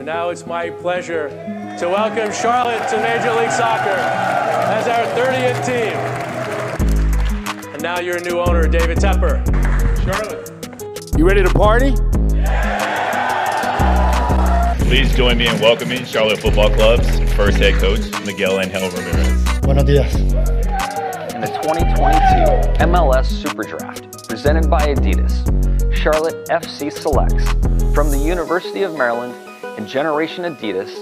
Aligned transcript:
Now 0.00 0.30
it's 0.30 0.44
my 0.44 0.70
pleasure 0.70 1.28
to 1.78 1.88
welcome 1.88 2.32
Charlotte 2.32 2.88
to 2.88 2.96
Major 2.96 3.32
League 3.40 3.52
Soccer 3.52 3.90
as 3.90 4.88
our 4.88 5.06
30th 5.14 5.64
team. 5.64 5.94
And 7.72 7.80
now 7.80 8.00
your 8.00 8.20
new 8.22 8.40
owner, 8.40 8.66
David 8.66 8.98
Tepper. 8.98 9.46
Charlotte. 10.04 11.16
You 11.16 11.24
ready 11.24 11.44
to 11.44 11.48
party? 11.48 11.92
Please 14.88 15.14
join 15.14 15.38
me 15.38 15.46
in 15.46 15.60
welcoming 15.60 16.04
Charlotte 16.04 16.40
Football 16.40 16.70
Club's 16.70 17.20
first 17.34 17.58
head 17.58 17.74
coach, 17.74 18.00
Miguel 18.26 18.60
Angel 18.60 18.90
Ramirez. 18.90 19.60
Buenos 19.60 19.84
dias. 19.84 20.12
In 20.16 21.40
the 21.40 21.46
2022 21.62 22.84
MLS 22.84 23.26
Super 23.26 23.62
Draft, 23.62 24.28
presented 24.28 24.68
by 24.68 24.92
Adidas, 24.92 25.94
Charlotte 25.94 26.48
FC 26.48 26.92
selects 26.92 27.48
from 27.94 28.10
the 28.10 28.18
University 28.18 28.82
of 28.82 28.98
Maryland 28.98 29.34
and 29.76 29.88
Generation 29.88 30.44
Adidas, 30.44 30.92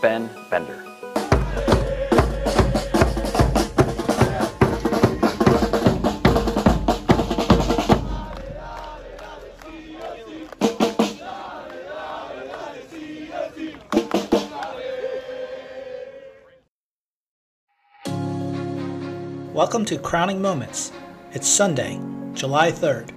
Ben 0.00 0.30
Bender. 0.50 0.78
Welcome 19.52 19.84
to 19.84 19.98
Crowning 19.98 20.40
Moments. 20.40 20.92
It's 21.32 21.46
Sunday, 21.46 22.00
July 22.32 22.72
3rd. 22.72 23.10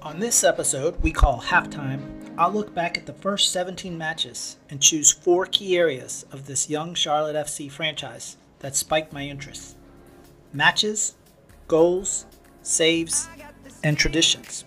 On 0.00 0.20
this 0.20 0.44
episode, 0.44 1.00
we 1.02 1.10
call 1.10 1.40
Halftime, 1.40 2.23
I'll 2.36 2.50
look 2.50 2.74
back 2.74 2.98
at 2.98 3.06
the 3.06 3.12
first 3.12 3.52
17 3.52 3.96
matches 3.96 4.56
and 4.68 4.80
choose 4.80 5.12
four 5.12 5.46
key 5.46 5.76
areas 5.76 6.26
of 6.32 6.46
this 6.46 6.68
young 6.68 6.94
Charlotte 6.94 7.36
FC 7.36 7.70
franchise 7.70 8.36
that 8.58 8.74
spiked 8.74 9.12
my 9.12 9.22
interest 9.22 9.76
matches, 10.52 11.14
goals, 11.68 12.26
saves, 12.62 13.28
and 13.82 13.98
traditions. 13.98 14.64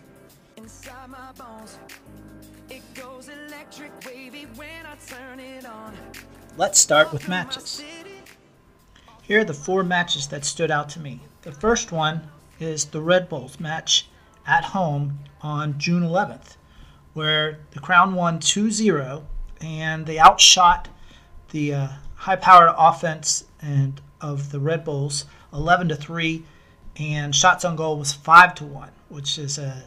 Let's 6.57 6.79
start 6.79 7.13
with 7.13 7.27
matches. 7.27 7.83
Here 9.21 9.41
are 9.41 9.43
the 9.43 9.53
four 9.53 9.83
matches 9.83 10.27
that 10.27 10.45
stood 10.45 10.71
out 10.71 10.89
to 10.89 10.99
me. 10.99 11.21
The 11.41 11.51
first 11.51 11.91
one 11.91 12.29
is 12.59 12.85
the 12.85 13.01
Red 13.01 13.27
Bulls 13.27 13.59
match 13.59 14.07
at 14.45 14.63
home 14.63 15.19
on 15.41 15.77
June 15.79 16.03
11th, 16.03 16.56
where 17.17 17.57
the 17.71 17.79
Crown 17.79 18.13
won 18.13 18.37
2 18.37 18.69
0 18.69 19.25
and 19.59 20.05
they 20.05 20.19
outshot 20.19 20.87
the 21.49 21.73
uh, 21.73 21.87
high 22.13 22.35
powered 22.35 22.69
offense 22.77 23.45
and 23.59 23.99
of 24.21 24.51
the 24.51 24.59
Red 24.59 24.85
Bulls 24.85 25.25
11 25.51 25.89
to 25.89 25.95
3 25.95 26.43
and 26.97 27.35
shots 27.35 27.65
on 27.65 27.75
goal 27.75 27.97
was 27.97 28.13
5 28.13 28.53
to 28.55 28.65
1 28.65 28.91
which 29.09 29.39
is 29.39 29.57
a, 29.57 29.85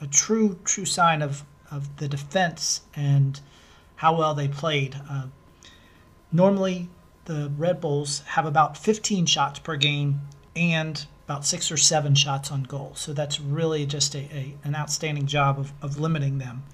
a 0.00 0.06
true 0.06 0.56
true 0.64 0.84
sign 0.84 1.22
of, 1.22 1.42
of 1.72 1.96
the 1.96 2.06
defense 2.06 2.82
and 2.94 3.40
how 3.96 4.16
well 4.16 4.32
they 4.32 4.46
played. 4.46 4.94
Uh, 5.10 5.26
normally 6.30 6.88
the 7.24 7.50
Red 7.58 7.80
Bulls 7.80 8.20
have 8.26 8.46
about 8.46 8.78
15 8.78 9.26
shots 9.26 9.58
per 9.58 9.74
game 9.74 10.20
and 10.54 11.04
about 11.24 11.46
six 11.46 11.72
or 11.72 11.76
seven 11.76 12.14
shots 12.14 12.50
on 12.50 12.62
goal. 12.64 12.92
So 12.94 13.12
that's 13.12 13.40
really 13.40 13.86
just 13.86 14.14
a, 14.14 14.18
a 14.18 14.54
an 14.64 14.74
outstanding 14.74 15.26
job 15.26 15.58
of, 15.58 15.72
of 15.82 15.98
limiting 15.98 16.38
them. 16.38 16.64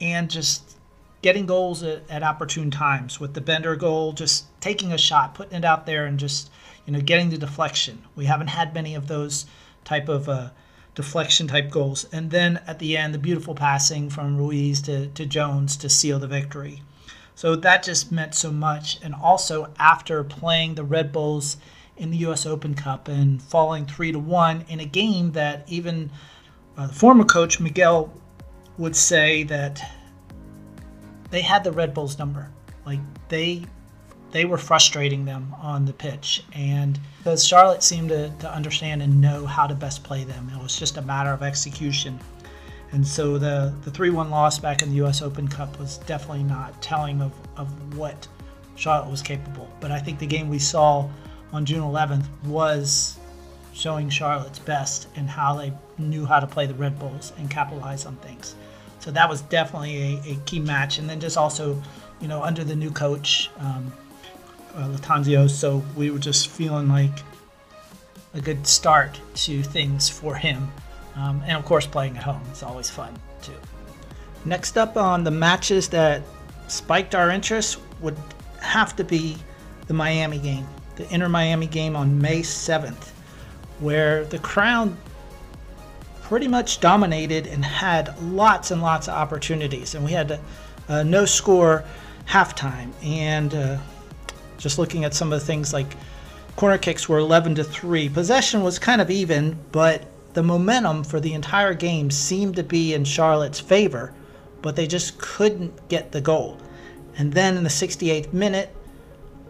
And 0.00 0.30
just 0.30 0.78
getting 1.20 1.46
goals 1.46 1.82
at, 1.82 2.02
at, 2.10 2.22
opportune 2.22 2.70
times 2.70 3.20
with 3.20 3.34
the 3.34 3.40
Bender 3.40 3.76
goal, 3.76 4.12
just 4.12 4.46
taking 4.60 4.92
a 4.92 4.98
shot, 4.98 5.34
putting 5.34 5.58
it 5.58 5.64
out 5.64 5.86
there 5.86 6.06
and 6.06 6.18
just, 6.18 6.50
you 6.84 6.92
know, 6.92 7.00
getting 7.00 7.30
the 7.30 7.38
deflection. 7.38 8.02
We 8.16 8.24
haven't 8.24 8.48
had 8.48 8.74
many 8.74 8.94
of 8.94 9.06
those 9.06 9.46
type 9.84 10.08
of 10.08 10.28
uh, 10.28 10.50
deflection 10.94 11.46
type 11.46 11.70
goals. 11.70 12.06
And 12.12 12.30
then 12.30 12.60
at 12.66 12.78
the 12.78 12.96
end, 12.96 13.14
the 13.14 13.18
beautiful 13.18 13.54
passing 13.54 14.10
from 14.10 14.36
Ruiz 14.36 14.82
to, 14.82 15.08
to 15.08 15.24
Jones 15.26 15.76
to 15.76 15.88
seal 15.88 16.18
the 16.18 16.26
victory. 16.26 16.82
So 17.34 17.56
that 17.56 17.82
just 17.82 18.12
meant 18.12 18.34
so 18.34 18.50
much. 18.50 18.98
And 19.02 19.14
also 19.14 19.72
after 19.78 20.24
playing 20.24 20.74
the 20.74 20.84
Red 20.84 21.12
Bulls 21.12 21.56
in 22.02 22.10
the 22.10 22.16
U.S. 22.18 22.46
Open 22.46 22.74
Cup 22.74 23.06
and 23.06 23.40
falling 23.40 23.86
three 23.86 24.10
to 24.10 24.18
one 24.18 24.64
in 24.68 24.80
a 24.80 24.84
game 24.84 25.30
that 25.32 25.62
even 25.68 26.10
uh, 26.76 26.88
the 26.88 26.92
former 26.92 27.24
coach 27.24 27.60
Miguel 27.60 28.12
would 28.76 28.96
say 28.96 29.44
that 29.44 29.80
they 31.30 31.42
had 31.42 31.62
the 31.62 31.70
Red 31.70 31.94
Bulls 31.94 32.18
number. 32.18 32.50
Like 32.84 32.98
they 33.28 33.62
they 34.32 34.44
were 34.44 34.58
frustrating 34.58 35.24
them 35.24 35.54
on 35.60 35.84
the 35.84 35.92
pitch, 35.92 36.42
and 36.52 36.98
because 37.18 37.46
Charlotte 37.46 37.84
seemed 37.84 38.08
to, 38.08 38.30
to 38.40 38.52
understand 38.52 39.00
and 39.00 39.20
know 39.20 39.46
how 39.46 39.68
to 39.68 39.74
best 39.74 40.02
play 40.02 40.24
them, 40.24 40.50
it 40.52 40.60
was 40.60 40.76
just 40.76 40.96
a 40.96 41.02
matter 41.02 41.30
of 41.30 41.42
execution. 41.42 42.18
And 42.90 43.06
so 43.06 43.38
the 43.38 43.72
the 43.82 43.92
three 43.92 44.10
one 44.10 44.28
loss 44.28 44.58
back 44.58 44.82
in 44.82 44.88
the 44.88 44.96
U.S. 44.96 45.22
Open 45.22 45.46
Cup 45.46 45.78
was 45.78 45.98
definitely 45.98 46.42
not 46.42 46.82
telling 46.82 47.22
of 47.22 47.32
of 47.56 47.96
what 47.96 48.26
Charlotte 48.74 49.08
was 49.08 49.22
capable. 49.22 49.68
But 49.78 49.92
I 49.92 50.00
think 50.00 50.18
the 50.18 50.26
game 50.26 50.48
we 50.48 50.58
saw 50.58 51.08
on 51.52 51.64
June 51.64 51.82
11th 51.82 52.26
was 52.44 53.18
showing 53.72 54.08
Charlotte's 54.08 54.58
best 54.58 55.08
and 55.16 55.28
how 55.28 55.56
they 55.56 55.72
knew 55.98 56.24
how 56.26 56.40
to 56.40 56.46
play 56.46 56.66
the 56.66 56.74
Red 56.74 56.98
Bulls 56.98 57.32
and 57.38 57.50
capitalize 57.50 58.06
on 58.06 58.16
things. 58.16 58.54
So 59.00 59.10
that 59.10 59.28
was 59.28 59.42
definitely 59.42 60.20
a, 60.26 60.32
a 60.32 60.36
key 60.44 60.60
match. 60.60 60.98
And 60.98 61.08
then 61.08 61.20
just 61.20 61.36
also, 61.36 61.82
you 62.20 62.28
know, 62.28 62.42
under 62.42 62.64
the 62.64 62.76
new 62.76 62.90
coach, 62.90 63.50
um, 63.58 63.92
uh, 64.74 64.88
Lattanzio, 64.88 65.50
so 65.50 65.82
we 65.96 66.10
were 66.10 66.18
just 66.18 66.48
feeling 66.48 66.88
like 66.88 67.18
a 68.34 68.40
good 68.40 68.66
start 68.66 69.20
to 69.34 69.62
things 69.62 70.08
for 70.08 70.34
him. 70.34 70.70
Um, 71.16 71.42
and 71.44 71.56
of 71.56 71.64
course, 71.64 71.86
playing 71.86 72.16
at 72.16 72.22
home 72.22 72.42
is 72.52 72.62
always 72.62 72.88
fun 72.88 73.14
too. 73.42 73.52
Next 74.44 74.78
up 74.78 74.96
on 74.96 75.24
the 75.24 75.30
matches 75.30 75.88
that 75.88 76.22
spiked 76.68 77.14
our 77.14 77.30
interest 77.30 77.78
would 78.00 78.16
have 78.60 78.96
to 78.96 79.04
be 79.04 79.36
the 79.88 79.94
Miami 79.94 80.38
game 80.38 80.66
the 80.96 81.12
Inter 81.12 81.28
Miami 81.28 81.66
game 81.66 81.96
on 81.96 82.20
May 82.20 82.40
7th, 82.40 83.10
where 83.80 84.24
the 84.24 84.38
Crown 84.38 84.96
pretty 86.22 86.48
much 86.48 86.80
dominated 86.80 87.46
and 87.46 87.64
had 87.64 88.18
lots 88.22 88.70
and 88.70 88.80
lots 88.80 89.08
of 89.08 89.14
opportunities. 89.14 89.94
And 89.94 90.04
we 90.04 90.12
had 90.12 90.30
a, 90.30 90.40
a 90.88 91.04
no 91.04 91.24
score 91.24 91.84
halftime. 92.26 92.92
And 93.04 93.54
uh, 93.54 93.78
just 94.56 94.78
looking 94.78 95.04
at 95.04 95.14
some 95.14 95.32
of 95.32 95.40
the 95.40 95.44
things 95.44 95.72
like 95.72 95.94
corner 96.56 96.78
kicks 96.78 97.08
were 97.08 97.18
11 97.18 97.56
to 97.56 97.64
3. 97.64 98.08
Possession 98.08 98.62
was 98.62 98.78
kind 98.78 99.00
of 99.00 99.10
even, 99.10 99.58
but 99.72 100.04
the 100.34 100.42
momentum 100.42 101.04
for 101.04 101.20
the 101.20 101.34
entire 101.34 101.74
game 101.74 102.10
seemed 102.10 102.56
to 102.56 102.62
be 102.62 102.94
in 102.94 103.04
Charlotte's 103.04 103.60
favor, 103.60 104.14
but 104.62 104.76
they 104.76 104.86
just 104.86 105.18
couldn't 105.18 105.88
get 105.88 106.12
the 106.12 106.20
goal. 106.20 106.58
And 107.18 107.32
then 107.32 107.56
in 107.56 107.62
the 107.62 107.68
68th 107.68 108.32
minute, 108.32 108.74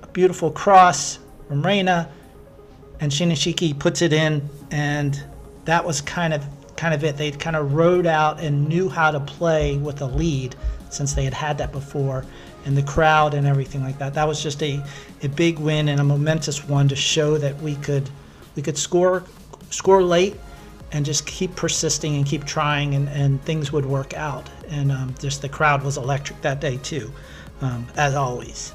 a 0.03 0.07
beautiful 0.09 0.51
cross 0.51 1.19
from 1.49 1.65
Reyna, 1.65 2.11
and 3.01 3.11
Shinyashiki 3.11 3.79
puts 3.79 4.03
it 4.03 4.13
in, 4.13 4.49
and 4.71 5.23
that 5.65 5.85
was 5.85 6.01
kind 6.01 6.33
of 6.33 6.45
kind 6.77 6.95
of 6.95 7.05
it. 7.05 7.17
They 7.17 7.31
kind 7.31 7.57
of 7.57 7.75
rode 7.75 8.07
out 8.07 8.41
and 8.41 8.69
knew 8.69 8.89
how 8.89 9.11
to 9.11 9.21
play 9.21 9.77
with 9.77 10.01
a 10.01 10.07
lead 10.07 10.57
since 10.91 11.15
they 11.15 11.25
had 11.25 11.35
had 11.35 11.59
that 11.59 11.73
before, 11.73 12.25
and 12.65 12.77
the 12.77 12.83
crowd 12.83 13.35
and 13.35 13.47
everything 13.47 13.83
like 13.83 13.99
that. 13.99 14.15
That 14.15 14.27
was 14.27 14.43
just 14.43 14.63
a, 14.63 14.83
a 15.23 15.29
big 15.29 15.59
win 15.59 15.89
and 15.89 16.01
a 16.01 16.05
momentous 16.05 16.67
one 16.69 16.89
to 16.89 16.97
show 16.97 17.39
that 17.39 17.57
we 17.61 17.77
could 17.77 18.09
we 18.57 18.63
could 18.63 18.79
score 18.79 19.25
score 19.71 20.03
late 20.03 20.37
and 20.93 21.05
just 21.05 21.27
keep 21.27 21.57
persisting 21.57 22.17
and 22.17 22.27
keep 22.27 22.45
trying 22.45 22.95
and, 22.95 23.09
and 23.09 23.43
things 23.45 23.73
would 23.73 23.87
work 23.87 24.15
out. 24.15 24.49
And 24.69 24.93
um, 24.93 25.15
just 25.19 25.43
the 25.43 25.49
crowd 25.49 25.83
was 25.83 25.97
electric 25.97 26.41
that 26.43 26.61
day 26.61 26.79
too, 26.79 27.11
um, 27.63 27.87
as 27.97 28.15
always. 28.15 28.75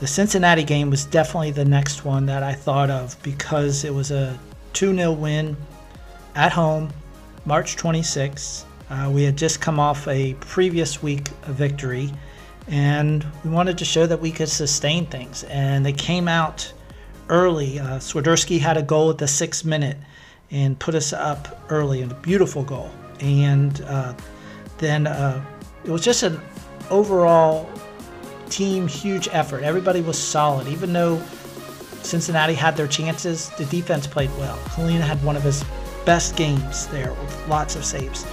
The 0.00 0.06
Cincinnati 0.06 0.64
game 0.64 0.88
was 0.88 1.04
definitely 1.04 1.50
the 1.50 1.66
next 1.66 2.06
one 2.06 2.24
that 2.24 2.42
I 2.42 2.54
thought 2.54 2.88
of 2.88 3.22
because 3.22 3.84
it 3.84 3.92
was 3.92 4.10
a 4.10 4.38
2 4.72 4.96
0 4.96 5.12
win 5.12 5.58
at 6.34 6.52
home, 6.52 6.90
March 7.44 7.76
26. 7.76 8.64
Uh, 8.88 9.10
we 9.12 9.24
had 9.24 9.36
just 9.36 9.60
come 9.60 9.78
off 9.78 10.08
a 10.08 10.32
previous 10.40 11.02
week 11.02 11.28
of 11.42 11.54
victory, 11.54 12.10
and 12.66 13.26
we 13.44 13.50
wanted 13.50 13.76
to 13.76 13.84
show 13.84 14.06
that 14.06 14.18
we 14.18 14.32
could 14.32 14.48
sustain 14.48 15.04
things. 15.04 15.44
And 15.44 15.84
they 15.84 15.92
came 15.92 16.28
out 16.28 16.72
early. 17.28 17.78
Uh, 17.78 17.98
Swiderski 17.98 18.58
had 18.58 18.78
a 18.78 18.82
goal 18.82 19.10
at 19.10 19.18
the 19.18 19.28
sixth 19.28 19.66
minute 19.66 19.98
and 20.50 20.78
put 20.78 20.94
us 20.94 21.12
up 21.12 21.62
early, 21.68 22.00
and 22.00 22.10
a 22.10 22.14
beautiful 22.14 22.62
goal. 22.62 22.90
And 23.20 23.82
uh, 23.82 24.14
then 24.78 25.06
uh, 25.06 25.44
it 25.84 25.90
was 25.90 26.02
just 26.02 26.22
an 26.22 26.40
overall 26.88 27.68
team 28.50 28.86
huge 28.88 29.28
effort. 29.32 29.62
Everybody 29.62 30.00
was 30.00 30.18
solid, 30.18 30.68
even 30.68 30.92
though 30.92 31.22
Cincinnati 32.02 32.54
had 32.54 32.76
their 32.76 32.88
chances. 32.88 33.50
The 33.50 33.64
defense 33.66 34.06
played 34.06 34.30
well. 34.38 34.56
Kahlina 34.58 35.00
had 35.00 35.22
one 35.22 35.36
of 35.36 35.42
his 35.42 35.64
best 36.04 36.36
games 36.36 36.86
there 36.88 37.12
with 37.12 37.48
lots 37.48 37.76
of 37.76 37.84
saves. 37.84 38.26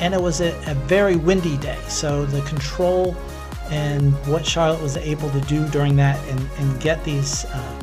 and 0.00 0.12
it 0.14 0.20
was 0.20 0.40
a, 0.40 0.50
a 0.70 0.74
very 0.74 1.16
windy 1.16 1.56
day. 1.58 1.78
So 1.88 2.26
the 2.26 2.42
control 2.42 3.16
and 3.70 4.12
what 4.26 4.44
Charlotte 4.44 4.82
was 4.82 4.96
able 4.96 5.30
to 5.30 5.40
do 5.42 5.66
during 5.68 5.96
that 5.96 6.18
and, 6.28 6.48
and 6.58 6.80
get 6.80 7.02
these 7.04 7.44
uh, 7.46 7.82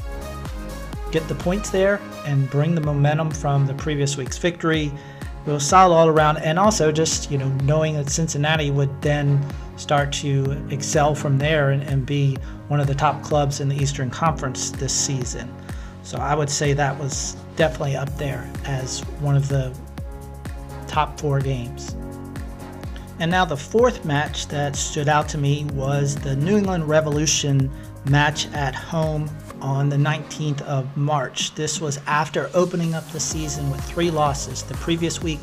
get 1.12 1.28
the 1.28 1.36
points 1.36 1.70
there 1.70 2.00
and 2.26 2.50
bring 2.50 2.76
the 2.76 2.82
momentum 2.82 3.32
from 3.32 3.66
the 3.66 3.74
previous 3.74 4.18
week's 4.18 4.38
victory. 4.38 4.92
Was 5.46 5.66
solid 5.66 5.96
all 5.96 6.08
around, 6.08 6.38
and 6.38 6.60
also 6.60 6.92
just 6.92 7.32
you 7.32 7.38
know 7.38 7.50
knowing 7.64 7.96
that 7.96 8.10
Cincinnati 8.10 8.70
would 8.70 9.02
then 9.02 9.44
start 9.76 10.12
to 10.14 10.66
excel 10.70 11.16
from 11.16 11.38
there 11.38 11.72
and, 11.72 11.82
and 11.84 12.06
be 12.06 12.38
one 12.68 12.80
of 12.80 12.88
the 12.88 12.94
top 12.94 13.24
clubs 13.24 13.60
in 13.60 13.68
the 13.68 13.76
Eastern 13.76 14.10
Conference 14.10 14.70
this 14.70 14.94
season. 14.94 15.52
So 16.04 16.18
I 16.20 16.36
would 16.36 16.50
say 16.50 16.74
that 16.74 16.98
was 16.98 17.36
definitely 17.56 17.96
up 17.96 18.16
there 18.18 18.50
as 18.66 19.00
one 19.20 19.36
of 19.36 19.48
the 19.48 19.76
top 20.88 21.20
four 21.20 21.40
games. 21.40 21.96
And 23.20 23.30
now 23.30 23.46
the 23.46 23.58
fourth 23.58 24.04
match 24.04 24.48
that 24.48 24.76
stood 24.76 25.08
out 25.08 25.30
to 25.30 25.38
me 25.38 25.66
was 25.74 26.16
the 26.16 26.36
New 26.36 26.58
England 26.58 26.88
Revolution 26.90 27.72
match 28.06 28.48
at 28.54 28.74
home 28.74 29.30
on 29.62 29.90
the 29.90 29.96
19th 29.96 30.62
of 30.64 30.96
March. 30.98 31.54
This 31.56 31.80
was 31.80 32.00
after 32.08 32.50
opening 32.54 32.94
up 32.94 33.08
the 33.12 33.20
season 33.20 33.70
with 33.70 33.82
three 33.84 34.12
losses. 34.12 34.64
The 34.64 34.74
previous 34.76 35.22
week, 35.22 35.40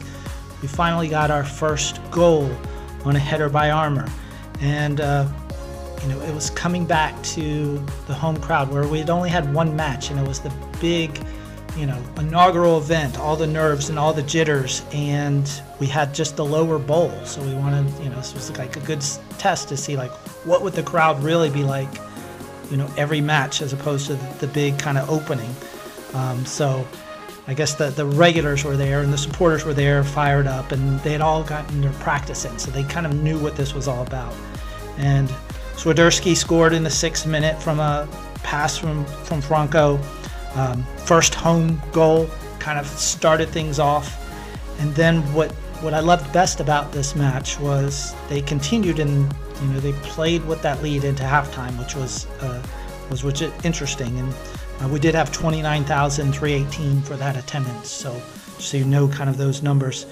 we 0.63 0.69
finally 0.69 1.09
got 1.09 1.31
our 1.31 1.45
first 1.45 2.01
goal 2.11 2.51
on 3.05 3.17
a 3.17 3.19
header 3.19 3.49
by 3.49 3.71
Armour. 3.71 4.09
And, 4.61 5.01
uh, 5.01 5.27
you 6.03 6.09
know, 6.09 6.21
it 6.23 6.35
was 6.35 6.51
coming 6.51 6.85
back 6.85 7.21
to 7.23 7.85
the 8.07 8.15
home 8.15 8.37
crowd 8.39 8.71
where 8.71 8.87
we 8.87 8.99
had 8.99 9.11
only 9.11 9.31
had 9.31 9.53
one 9.55 9.75
match, 9.75 10.11
and 10.11 10.19
it 10.19 10.27
was 10.27 10.41
the 10.41 10.53
big 10.81 11.19
you 11.79 11.87
know, 11.87 12.03
inaugural 12.19 12.79
event, 12.79 13.19
all 13.19 13.37
the 13.37 13.47
nerves 13.47 13.89
and 13.89 13.99
all 13.99 14.13
the 14.13 14.23
jitters, 14.23 14.83
and 14.93 15.63
we 15.79 15.87
had 15.87 16.13
just 16.13 16.37
the 16.37 16.45
lower 16.45 16.79
bowl. 16.79 17.13
So 17.25 17.41
we 17.43 17.55
wanted, 17.55 17.89
you 18.03 18.11
know, 18.11 18.17
this 18.17 18.35
was 18.35 18.57
like 18.59 18.77
a 18.77 18.81
good 18.81 19.01
test 19.39 19.69
to 19.69 19.77
see 19.77 19.97
like 19.97 20.11
what 20.45 20.63
would 20.63 20.73
the 20.73 20.83
crowd 20.83 21.23
really 21.23 21.51
be 21.51 21.63
like, 21.63 21.89
you 22.71 22.77
know, 22.77 22.91
every 22.97 23.21
match 23.21 23.63
as 23.63 23.73
opposed 23.73 24.07
to 24.07 24.15
the, 24.41 24.47
big 24.47 24.79
kind 24.79 24.99
of 24.99 25.09
opening. 25.11 25.55
Um, 26.15 26.45
so 26.45 26.87
I 27.47 27.55
guess 27.55 27.75
the, 27.75 27.91
the 27.91 28.05
regulars 28.05 28.65
were 28.65 28.77
there 28.77 29.01
and 29.01 29.13
the 29.13 29.19
supporters 29.19 29.65
were 29.65 29.75
there, 29.75 30.05
fired 30.05 30.47
up, 30.47 30.73
and 30.73 31.01
they 31.01 31.13
had 31.13 31.21
all 31.21 31.43
gotten 31.43 31.81
their 31.81 31.93
practice 31.95 32.45
in, 32.45 32.59
so 32.59 32.71
they 32.71 32.85
kind 32.85 33.07
of 33.07 33.15
knew 33.15 33.39
what 33.39 33.57
this 33.57 33.75
was 33.75 33.89
all 33.89 34.03
about. 34.03 34.35
And 34.99 35.29
Swiderski 35.75 36.37
scored 36.37 36.73
in 36.73 36.83
the 36.83 36.91
sixth 36.91 37.27
minute 37.27 37.61
from 37.63 37.81
a 37.81 38.09
pass 38.43 38.77
from, 38.77 39.05
from 39.05 39.41
Franco. 39.41 39.99
Um, 40.55 40.85
first 41.05 41.35
home 41.35 41.81
goal 41.93 42.29
kind 42.59 42.79
of 42.79 42.87
started 42.87 43.49
things 43.49 43.79
off. 43.79 44.25
And 44.81 44.95
then 44.95 45.23
what, 45.33 45.55
what 45.81 45.95
I 45.95 46.01
loved 46.01 46.33
best 46.33 46.61
about 46.61 46.93
this 46.93 47.15
match 47.15 47.59
was 47.61 48.15
they 48.29 48.41
continued 48.43 48.99
and 48.99 49.33
you 49.61 49.69
know 49.69 49.81
they 49.81 49.93
played 49.93 50.45
with 50.47 50.61
that 50.63 50.83
lead 50.83 51.05
into 51.05 51.23
halftime, 51.23 51.79
which 51.79 51.95
was 51.95 52.27
uh, 52.41 52.63
was 53.11 53.23
which 53.23 53.43
interesting. 53.65 54.19
And 54.19 54.35
uh, 54.81 54.89
we 54.89 54.99
did 54.99 55.15
have 55.15 55.33
29,318 55.33 57.03
for 57.03 57.17
that 57.17 57.37
attendance, 57.37 57.91
so 57.91 58.21
so 58.59 58.77
you 58.77 58.85
know 58.85 59.09
kind 59.09 59.31
of 59.31 59.37
those 59.37 59.63
numbers. 59.63 60.07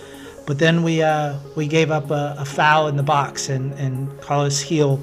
But 0.46 0.58
then 0.58 0.82
we 0.82 1.02
uh, 1.02 1.38
we 1.56 1.66
gave 1.66 1.90
up 1.90 2.10
a, 2.10 2.36
a, 2.38 2.44
foul 2.44 2.86
in 2.86 2.96
the 2.96 3.02
box, 3.02 3.48
and 3.48 3.72
and 3.74 4.20
Carles 4.20 4.62
Gil 4.62 5.02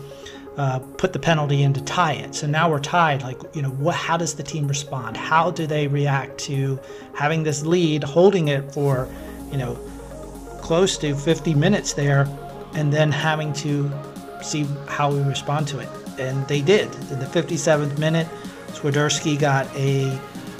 uh, 0.57 0.79
put 0.97 1.11
the 1.11 1.19
penalty 1.19 1.63
in 1.63 1.73
to 1.73 1.81
tie 1.83 2.13
it. 2.13 2.35
So 2.35 2.47
now 2.47 2.69
we're 2.69 2.79
tied. 2.79 3.21
Like, 3.21 3.41
you 3.53 3.61
know, 3.61 3.71
what? 3.71 3.95
How 3.95 4.15
does 4.15 4.35
the 4.35 4.43
team 4.43 4.67
respond? 4.67 5.17
How 5.17 5.51
do 5.51 5.67
they 5.67 5.87
react 5.87 6.37
to 6.45 6.79
having 7.13 7.43
this 7.43 7.65
lead, 7.65 8.03
holding 8.03 8.47
it 8.47 8.71
for, 8.71 9.09
you 9.51 9.57
know, 9.57 9.77
close 10.63 10.97
to 10.97 11.13
50 11.13 11.53
minutes 11.53 11.91
there, 11.91 12.25
and 12.73 12.91
then 12.91 13.11
having 13.11 13.51
to 13.51 13.91
see 14.41 14.65
how 14.87 15.11
we 15.11 15.21
respond 15.23 15.67
to 15.67 15.79
it? 15.79 15.89
And 16.17 16.47
they 16.47 16.61
did. 16.61 16.85
In 17.11 17.19
the 17.19 17.25
57th 17.25 17.99
minute, 17.99 18.27
Swiderski 18.69 19.37
got 19.37 19.67
a 19.75 20.17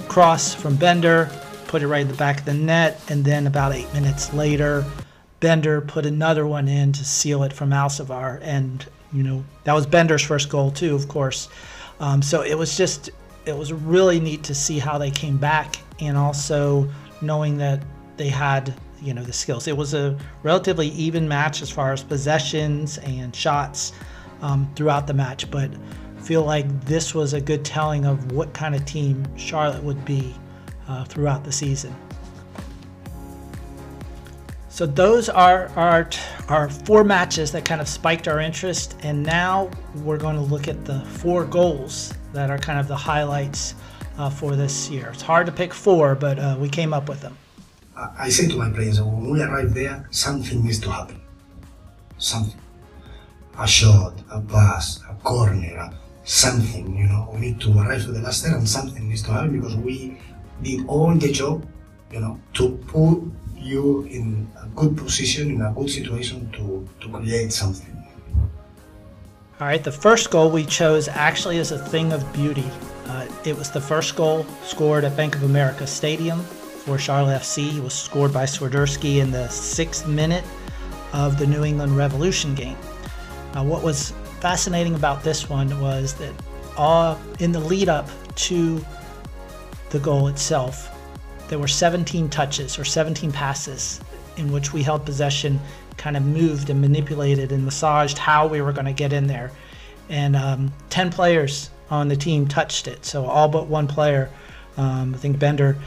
cross 0.10 0.54
from 0.54 0.76
Bender, 0.76 1.32
put 1.68 1.82
it 1.82 1.88
right 1.88 2.02
in 2.02 2.10
the 2.10 2.14
back 2.16 2.40
of 2.40 2.46
the 2.46 2.54
net, 2.54 3.02
and 3.08 3.24
then 3.24 3.48
about 3.48 3.72
eight 3.72 3.92
minutes 3.94 4.34
later, 4.34 4.86
Bender 5.40 5.80
put 5.80 6.06
another 6.06 6.46
one 6.46 6.68
in 6.68 6.92
to 6.92 7.06
seal 7.06 7.44
it 7.44 7.54
from 7.54 7.72
Alcivar, 7.72 8.40
and 8.42 8.86
you 9.14 9.24
know, 9.24 9.44
that 9.64 9.74
was 9.74 9.86
Bender's 9.86 10.22
first 10.22 10.50
goal 10.50 10.70
too, 10.70 10.96
of 10.96 11.08
course. 11.08 11.48
Um, 12.02 12.22
so 12.22 12.42
it 12.42 12.58
was 12.58 12.76
just, 12.76 13.10
it 13.46 13.58
was 13.58 13.72
really 13.72 14.20
neat 14.20 14.44
to 14.44 14.54
see 14.54 14.80
how 14.80 14.98
they 14.98 15.12
came 15.12 15.38
back, 15.38 15.78
and 16.02 16.18
also 16.18 16.90
knowing 17.22 17.58
that 17.58 17.82
they 18.18 18.28
had, 18.28 18.74
you 19.04 19.14
know, 19.14 19.24
the 19.24 19.34
skills. 19.34 19.68
It 19.68 19.76
was 19.76 19.94
a 19.94 20.18
relatively 20.44 20.88
even 20.90 21.28
match 21.28 21.62
as 21.62 21.70
far 21.70 21.92
as 21.92 22.02
possessions 22.04 22.98
and 23.00 23.36
shots 23.36 23.92
um, 24.42 24.72
throughout 24.76 25.08
the 25.08 25.14
match, 25.14 25.52
but 25.52 25.70
feel 26.22 26.44
like 26.44 26.86
this 26.86 27.14
was 27.14 27.34
a 27.34 27.42
good 27.42 27.66
telling 27.66 28.06
of 28.06 28.32
what 28.32 28.54
kind 28.54 28.74
of 28.76 28.86
team 28.86 29.26
Charlotte 29.38 29.84
would 29.84 30.04
be 30.06 30.34
uh, 30.88 31.04
throughout 31.06 31.44
the 31.44 31.52
season. 31.52 31.94
So 34.70 34.88
those 34.88 35.30
are 35.30 35.70
our, 35.76 36.10
our 36.50 36.70
four 36.70 37.04
matches 37.04 37.52
that 37.52 37.64
kind 37.64 37.80
of 37.80 37.88
spiked 37.88 38.28
our 38.28 38.40
interest, 38.40 38.96
and 39.04 39.22
now 39.22 39.70
we're 39.98 40.18
going 40.18 40.36
to 40.36 40.42
look 40.42 40.68
at 40.68 40.84
the 40.86 41.02
four 41.02 41.46
goals 41.46 42.14
that 42.32 42.50
are 42.50 42.58
kind 42.58 42.80
of 42.80 42.88
the 42.88 42.96
highlights 42.96 43.76
uh, 44.18 44.30
for 44.30 44.56
this 44.56 44.90
year. 44.90 45.10
It's 45.14 45.22
hard 45.22 45.46
to 45.46 45.52
pick 45.52 45.74
four, 45.74 46.16
but 46.16 46.40
uh, 46.40 46.58
we 46.60 46.70
came 46.70 46.94
up 46.94 47.08
with 47.08 47.22
them. 47.22 47.38
I 47.96 48.30
say 48.30 48.48
to 48.48 48.58
my 48.58 48.70
players, 48.70 49.00
when 49.02 49.30
we 49.30 49.42
arrive 49.42 49.74
there, 49.74 50.08
something 50.10 50.64
needs 50.64 50.80
to 50.80 50.92
happen. 50.92 51.22
Something. 52.18 52.60
A 53.60 53.68
shot, 53.68 54.14
a 54.32 54.42
pass, 54.42 55.00
a 55.10 55.14
corner, 55.24 55.92
something, 56.24 56.98
you 56.98 57.06
know. 57.06 57.30
We 57.34 57.40
need 57.40 57.62
to 57.62 57.78
arrive 57.78 58.04
to 58.06 58.12
the 58.12 58.22
last 58.22 58.44
there 58.44 58.56
and 58.56 58.68
something 58.68 59.08
needs 59.08 59.22
to 59.24 59.32
happen 59.32 59.60
because 59.60 59.76
we 59.76 60.18
did 60.64 60.88
all 60.88 61.14
the 61.14 61.32
job, 61.32 61.68
you 62.12 62.20
know, 62.20 62.40
to 62.54 62.72
put 62.88 63.22
you 63.56 64.04
in 64.04 64.50
a 64.62 64.68
good 64.70 64.98
position, 64.98 65.52
in 65.52 65.62
a 65.62 65.72
good 65.72 65.90
situation 65.90 66.50
to, 66.54 66.88
to 67.00 67.10
create 67.10 67.54
something. 67.54 67.90
All 69.62 69.68
right, 69.68 69.84
the 69.84 69.92
first 69.92 70.32
goal 70.32 70.50
we 70.50 70.66
chose 70.66 71.08
actually 71.08 71.58
is 71.58 71.72
a 71.72 71.78
thing 71.78 72.12
of 72.12 72.34
beauty. 72.34 72.70
Uh, 73.06 73.28
it 73.46 73.56
was 73.56 73.70
the 73.70 73.80
first 73.80 74.16
goal 74.16 74.46
scored 74.64 75.04
at 75.04 75.16
Bank 75.16 75.36
of 75.36 75.44
America 75.44 75.86
Stadium 75.86 76.44
for 76.84 76.98
Charlotte 76.98 77.42
FC. 77.42 77.78
It 77.78 77.84
was 77.84 77.94
scored 77.94 78.34
by 78.34 78.44
Swiderski 78.44 79.20
in 79.20 79.32
the 79.32 79.48
sixth 79.48 80.06
minute 80.06 80.44
of 81.14 81.40
the 81.40 81.48
New 81.48 81.64
England 81.64 81.96
Revolution 81.96 82.54
game. 82.56 82.76
Uh, 83.54 83.64
what 83.64 83.84
was 83.84 84.12
fascinating 84.42 84.94
about 84.96 85.24
this 85.24 85.48
one 85.48 85.80
was 85.80 86.14
that 86.16 86.34
all 86.76 87.18
in 87.40 87.54
the 87.54 87.60
lead 87.60 87.88
up 87.88 88.10
to 88.36 88.84
the 89.92 90.00
goal 90.00 90.28
itself, 90.28 90.90
there 91.48 91.58
were 91.58 91.70
17 91.70 92.30
touches 92.30 92.78
or 92.78 92.84
17 92.84 93.32
passes 93.32 94.02
in 94.36 94.52
which 94.52 94.74
we 94.74 94.84
held 94.84 95.06
possession, 95.06 95.62
kind 95.96 96.18
of 96.18 96.26
moved 96.26 96.70
and 96.70 96.82
manipulated 96.82 97.54
and 97.54 97.64
massaged 97.64 98.18
how 98.18 98.46
we 98.46 98.62
were 98.62 98.74
going 98.74 98.86
to 98.86 98.94
get 98.94 99.14
in 99.14 99.28
there. 99.28 99.52
And 100.10 100.36
um, 100.36 100.74
10 100.90 101.12
players 101.12 101.70
on 101.90 102.10
the 102.10 102.18
team 102.18 102.46
touched 102.46 102.88
it. 102.90 103.06
So 103.06 103.26
all 103.26 103.48
but 103.48 103.68
one 103.68 103.88
player, 103.88 104.30
um, 104.76 105.14
I 105.14 105.18
think 105.18 105.40
Bender, 105.40 105.78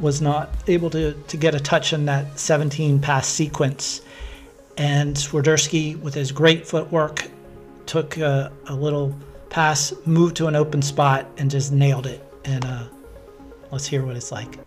was 0.00 0.20
not 0.20 0.50
able 0.66 0.90
to, 0.90 1.12
to 1.12 1.36
get 1.36 1.54
a 1.54 1.60
touch 1.60 1.92
in 1.92 2.06
that 2.06 2.38
17 2.38 3.00
pass 3.00 3.26
sequence. 3.26 4.00
And 4.76 5.14
Swiderski, 5.14 6.00
with 6.00 6.14
his 6.14 6.32
great 6.32 6.66
footwork, 6.66 7.28
took 7.86 8.16
a, 8.16 8.50
a, 8.66 8.74
little 8.74 9.14
pass, 9.50 9.92
moved 10.06 10.36
to 10.36 10.46
an 10.46 10.56
open 10.56 10.80
spot, 10.80 11.26
and 11.36 11.50
just 11.50 11.72
nailed 11.72 12.06
it. 12.06 12.24
And 12.44 12.64
uh, 12.64 12.84
let's 13.70 13.86
hear 13.86 14.04
what 14.04 14.16
it's 14.16 14.32
like. 14.32 14.58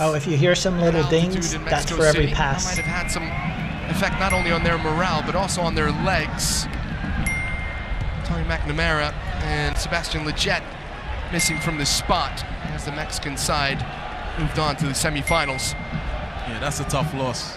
Oh, 0.00 0.14
if 0.14 0.26
you 0.26 0.36
hear 0.36 0.54
some 0.54 0.80
little 0.80 1.04
dings, 1.04 1.52
that's 1.64 1.90
for 1.90 2.04
every 2.04 2.24
City. 2.24 2.34
pass. 2.34 2.64
That 2.64 2.76
might 2.76 2.84
have 2.84 3.02
had 3.02 3.10
some 3.10 3.24
effect 3.88 4.18
not 4.18 4.32
only 4.32 4.50
on 4.50 4.62
their 4.62 4.78
morale, 4.78 5.22
but 5.24 5.34
also 5.34 5.62
on 5.62 5.74
their 5.74 5.90
legs. 5.90 6.64
Tommy 8.24 8.44
McNamara 8.44 9.12
and 9.42 9.76
Sebastian 9.76 10.24
Lletget 10.24 10.62
missing 11.32 11.58
from 11.58 11.78
the 11.78 11.86
spot 11.86 12.44
as 12.74 12.84
the 12.84 12.92
Mexican 12.92 13.36
side 13.36 13.84
moved 14.38 14.58
on 14.58 14.76
to 14.76 14.86
the 14.86 14.92
semifinals. 14.92 15.72
Yeah, 15.72 16.58
that's 16.60 16.80
a 16.80 16.84
tough 16.84 17.12
loss. 17.14 17.56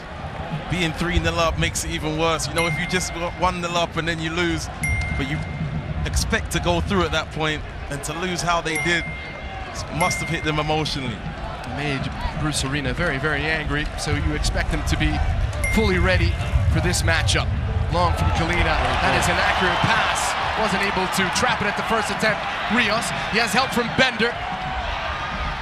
Being 0.72 0.92
3-0 0.92 1.26
up 1.38 1.60
makes 1.60 1.84
it 1.84 1.92
even 1.92 2.18
worse. 2.18 2.48
You 2.48 2.54
know, 2.54 2.66
if 2.68 2.80
you 2.80 2.88
just 2.88 3.14
got 3.14 3.34
1-0 3.34 3.64
up 3.76 3.98
and 3.98 4.08
then 4.08 4.20
you 4.20 4.32
lose, 4.32 4.68
but 5.18 5.30
you 5.30 5.38
expect 6.06 6.52
to 6.54 6.60
go 6.60 6.82
through 6.82 7.04
at 7.04 7.12
that 7.12 7.30
point, 7.32 7.62
and 7.90 8.04
to 8.04 8.14
lose 8.20 8.42
how 8.42 8.62
they 8.62 8.82
did 8.84 9.04
must 9.98 10.20
have 10.20 10.30
hit 10.30 10.44
them 10.44 10.58
emotionally 10.58 11.16
made 11.76 12.10
Bruce 12.40 12.64
Arena 12.64 12.94
very, 12.94 13.18
very 13.18 13.42
angry. 13.42 13.86
So 14.00 14.14
you 14.14 14.34
expect 14.34 14.72
them 14.72 14.84
to 14.88 14.98
be 14.98 15.14
fully 15.74 16.00
ready 16.00 16.34
for 16.74 16.80
this 16.80 17.02
matchup. 17.02 17.48
Long 17.94 18.14
from 18.14 18.30
Kahlina. 18.32 18.64
That 18.64 19.20
is 19.20 19.28
an 19.28 19.36
accurate 19.36 19.80
pass. 19.84 20.35
Wasn't 20.60 20.84
able 20.84 21.04
to 21.20 21.24
trap 21.36 21.60
it 21.62 21.68
at 21.68 21.76
the 21.76 21.88
first 21.92 22.08
attempt. 22.10 22.40
Rios. 22.72 23.04
He 23.36 23.44
has 23.44 23.52
help 23.52 23.76
from 23.76 23.92
Bender. 24.00 24.32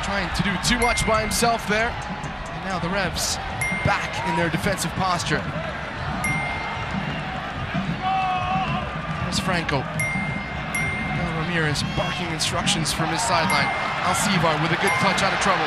Trying 0.06 0.30
to 0.38 0.44
do 0.46 0.54
too 0.62 0.78
much 0.78 1.08
by 1.08 1.22
himself 1.22 1.66
there. 1.68 1.90
And 1.90 2.62
now 2.70 2.78
the 2.78 2.90
Revs 2.90 3.38
back 3.84 4.14
in 4.30 4.38
their 4.38 4.50
defensive 4.50 4.92
posture. 4.96 5.42
There's 9.26 9.42
Franco. 9.42 9.82
Now 9.82 11.42
Ramirez 11.42 11.82
barking 11.98 12.30
instructions 12.30 12.94
from 12.94 13.10
his 13.10 13.22
sideline. 13.26 13.68
Alcivar 14.06 14.62
with 14.62 14.72
a 14.72 14.80
good 14.84 14.94
clutch 15.02 15.26
out 15.26 15.34
of 15.34 15.42
trouble. 15.42 15.66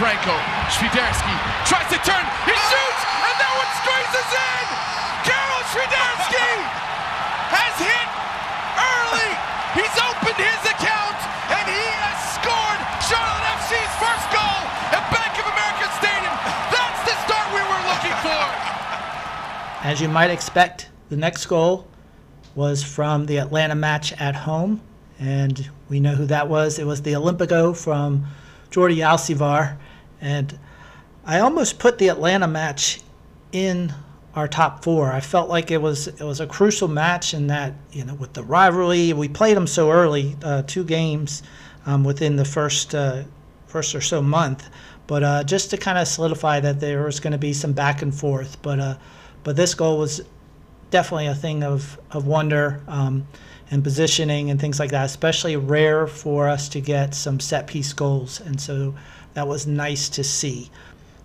Franco, 0.00 0.32
Świderski 0.72 1.34
tries 1.68 1.84
to 1.92 1.98
turn, 2.00 2.24
he 2.48 2.56
shoots, 2.56 3.02
and 3.04 3.34
that 3.36 3.52
one 3.52 3.72
squeezes 3.76 4.30
in! 4.32 4.64
Karol 5.28 5.62
Świderski 5.68 6.91
As 19.82 20.00
you 20.00 20.08
might 20.08 20.30
expect, 20.30 20.90
the 21.08 21.16
next 21.16 21.46
goal 21.46 21.88
was 22.54 22.84
from 22.84 23.26
the 23.26 23.38
Atlanta 23.38 23.74
match 23.74 24.12
at 24.12 24.36
home, 24.36 24.80
and 25.18 25.68
we 25.88 25.98
know 25.98 26.14
who 26.14 26.24
that 26.26 26.48
was. 26.48 26.78
It 26.78 26.86
was 26.86 27.02
the 27.02 27.14
Olympico 27.14 27.76
from 27.76 28.24
Jordy 28.70 28.98
Alcivar, 28.98 29.76
and 30.20 30.56
I 31.26 31.40
almost 31.40 31.80
put 31.80 31.98
the 31.98 32.06
Atlanta 32.08 32.46
match 32.46 33.00
in 33.50 33.92
our 34.36 34.46
top 34.46 34.84
four. 34.84 35.10
I 35.10 35.18
felt 35.18 35.48
like 35.48 35.72
it 35.72 35.82
was 35.82 36.06
it 36.06 36.22
was 36.22 36.38
a 36.38 36.46
crucial 36.46 36.86
match 36.86 37.34
in 37.34 37.48
that 37.48 37.74
you 37.90 38.04
know 38.04 38.14
with 38.14 38.34
the 38.34 38.44
rivalry 38.44 39.12
we 39.12 39.26
played 39.26 39.56
them 39.56 39.66
so 39.66 39.90
early, 39.90 40.36
uh, 40.44 40.62
two 40.64 40.84
games 40.84 41.42
um, 41.86 42.04
within 42.04 42.36
the 42.36 42.44
first 42.44 42.94
uh, 42.94 43.24
first 43.66 43.96
or 43.96 44.00
so 44.00 44.22
month, 44.22 44.70
but 45.08 45.24
uh, 45.24 45.42
just 45.42 45.70
to 45.70 45.76
kind 45.76 45.98
of 45.98 46.06
solidify 46.06 46.60
that 46.60 46.78
there 46.78 47.02
was 47.02 47.18
going 47.18 47.32
to 47.32 47.38
be 47.38 47.52
some 47.52 47.72
back 47.72 48.00
and 48.00 48.14
forth. 48.14 48.62
But 48.62 48.78
uh, 48.78 48.94
but 49.44 49.56
this 49.56 49.74
goal 49.74 49.98
was 49.98 50.22
definitely 50.90 51.26
a 51.26 51.34
thing 51.34 51.62
of 51.62 51.98
of 52.10 52.26
wonder. 52.26 52.80
Um, 52.88 53.26
and 53.72 53.82
positioning 53.82 54.50
and 54.50 54.60
things 54.60 54.78
like 54.78 54.90
that, 54.90 55.06
especially 55.06 55.56
rare 55.56 56.06
for 56.06 56.46
us 56.46 56.68
to 56.68 56.80
get 56.80 57.14
some 57.14 57.40
set 57.40 57.66
piece 57.66 57.94
goals. 57.94 58.38
And 58.40 58.60
so 58.60 58.94
that 59.32 59.48
was 59.48 59.66
nice 59.66 60.10
to 60.10 60.22
see. 60.22 60.70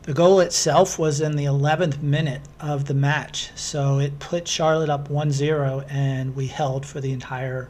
The 0.04 0.14
goal 0.14 0.40
itself 0.40 0.98
was 0.98 1.20
in 1.20 1.36
the 1.36 1.44
11th 1.44 2.02
minute 2.02 2.40
of 2.62 2.86
the 2.86 2.94
match, 2.94 3.52
so 3.56 4.00
it 4.00 4.18
put 4.20 4.48
Charlotte 4.48 4.90
up 4.90 5.10
1 5.10 5.32
0, 5.32 5.84
and 5.90 6.34
we 6.34 6.48
held 6.48 6.86
for 6.86 7.02
the 7.02 7.12
entire 7.12 7.68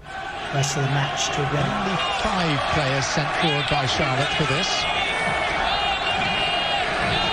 rest 0.54 0.78
of 0.78 0.84
the 0.84 0.90
match 0.90 1.34
to 1.34 1.42
win. 1.42 1.66
Only 1.66 1.98
five 2.22 2.60
players 2.78 3.06
sent 3.08 3.28
forward 3.42 3.66
by 3.72 3.88
Charlotte 3.88 4.30
for 4.38 4.46
this. 4.54 4.70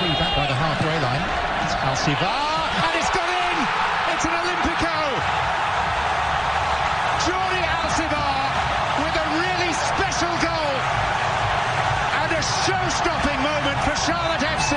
Three 0.00 0.16
back 0.16 0.32
by 0.32 0.46
the 0.48 0.56
halfway 0.56 0.96
line. 1.04 1.20
It's 1.68 1.76
Alcivar, 1.84 2.40
and 2.88 2.92
it's 2.96 3.12
gone 3.12 3.28
in! 3.28 3.56
It's 4.16 4.24
an 4.24 4.32
Olympico! 4.32 5.44
Jordy 7.24 7.64
Alcivar 7.64 8.36
with 9.00 9.16
a 9.16 9.26
really 9.40 9.72
special 9.72 10.28
goal 10.44 10.76
and 12.20 12.30
a 12.36 12.42
show-stopping 12.68 13.40
moment 13.40 13.78
for 13.80 13.96
Charlotte 14.04 14.44
FC. 14.44 14.76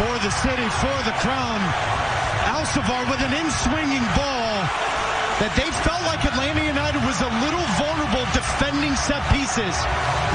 For 0.00 0.14
the 0.24 0.31
city, 0.42 0.66
for 0.82 0.98
the 1.06 1.14
crown, 1.22 1.62
Alcivar 2.50 3.06
with 3.06 3.22
an 3.22 3.30
in-swinging 3.30 4.02
ball 4.18 4.50
that 5.38 5.54
they 5.54 5.70
felt 5.86 6.02
like 6.02 6.18
Atlanta 6.26 6.66
United 6.66 6.98
was 7.06 7.14
a 7.22 7.30
little 7.46 7.62
vulnerable 7.78 8.26
defending 8.34 8.90
set 8.98 9.22
pieces. 9.30 9.70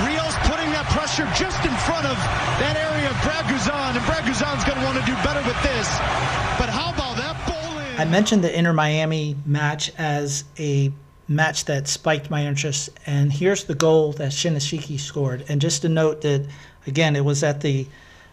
Rios 0.08 0.32
putting 0.48 0.72
that 0.72 0.88
pressure 0.96 1.28
just 1.36 1.60
in 1.68 1.76
front 1.84 2.08
of 2.08 2.16
that 2.64 2.80
area 2.80 3.12
of 3.12 3.18
Brad 3.20 3.52
Guzan, 3.52 4.00
and 4.00 4.04
Brad 4.08 4.24
Guzan's 4.24 4.64
going 4.64 4.80
to 4.80 4.86
want 4.88 4.96
to 4.96 5.04
do 5.04 5.16
better 5.28 5.44
with 5.44 5.60
this. 5.60 5.88
But 6.56 6.72
how 6.72 6.96
about 6.96 7.20
that 7.20 7.36
ball 7.44 7.78
in? 7.80 8.00
I 8.00 8.06
mentioned 8.06 8.44
the 8.44 8.58
Inter 8.58 8.72
Miami 8.72 9.36
match 9.46 9.92
as 9.98 10.46
a 10.58 10.90
match 11.28 11.66
that 11.66 11.90
spiked 11.90 12.30
my 12.30 12.48
interest, 12.48 12.90
and 13.06 13.28
here's 13.32 13.66
the 13.66 13.76
goal 13.76 14.14
that 14.14 14.32
Shinyashiki 14.32 15.00
scored. 15.00 15.44
And 15.50 15.60
just 15.60 15.82
to 15.82 15.90
note 15.90 16.22
that, 16.22 16.48
again, 16.88 17.18
it 17.18 17.26
was 17.26 17.44
at 17.44 17.60
the 17.60 17.86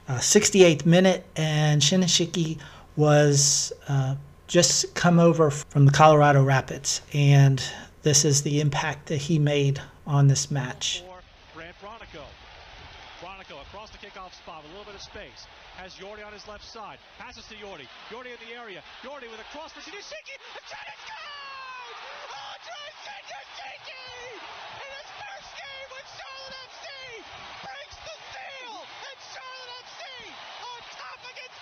uh, 0.08 0.18
68th 0.18 0.87
minute, 0.87 1.25
and 1.37 1.80
Shinyashiki 1.80 2.58
was 2.96 3.73
uh, 3.88 4.14
just 4.46 4.94
come 4.94 5.18
over 5.18 5.50
from 5.50 5.87
the 5.87 5.92
Colorado 5.92 6.42
Rapids, 6.42 7.00
and 7.12 7.62
this 8.02 8.25
is 8.25 8.42
the 8.42 8.61
impact 8.61 9.06
that 9.06 9.16
he 9.16 9.38
made 9.38 9.80
on 10.06 10.28
this 10.28 10.50
match. 10.50 11.02
Across 13.75 13.90
the 13.90 13.99
kickoff 13.99 14.30
spot 14.32 14.62
with 14.62 14.70
a 14.70 14.78
little 14.78 14.87
bit 14.87 14.94
of 14.94 15.02
space. 15.02 15.50
Has 15.76 15.99
on 16.23 16.32
his 16.32 16.46
left 16.46 16.62
side. 16.62 16.99
Passes 17.18 17.44
to 17.50 17.56
in 18.30 18.40
the 18.46 18.54
area. 18.54 18.82
With 19.02 19.40
a 19.40 19.49
cross 19.50 19.75
for. 19.75 19.82
And 19.82 19.90
Shinyashiki! 23.18 24.40
In 24.78 24.90
his 24.94 25.11
first 25.18 25.50
game 25.58 25.88
with 25.90 26.08
Charlotte 26.14 26.54
FC! 26.70 26.87
Breaks 27.66 27.99
the 27.99 28.16
seal! 28.30 28.75
And 28.78 29.18
Charlotte 29.34 29.87
FC 29.90 30.02
on 30.64 30.80
top 30.94 31.20
against 31.26 31.58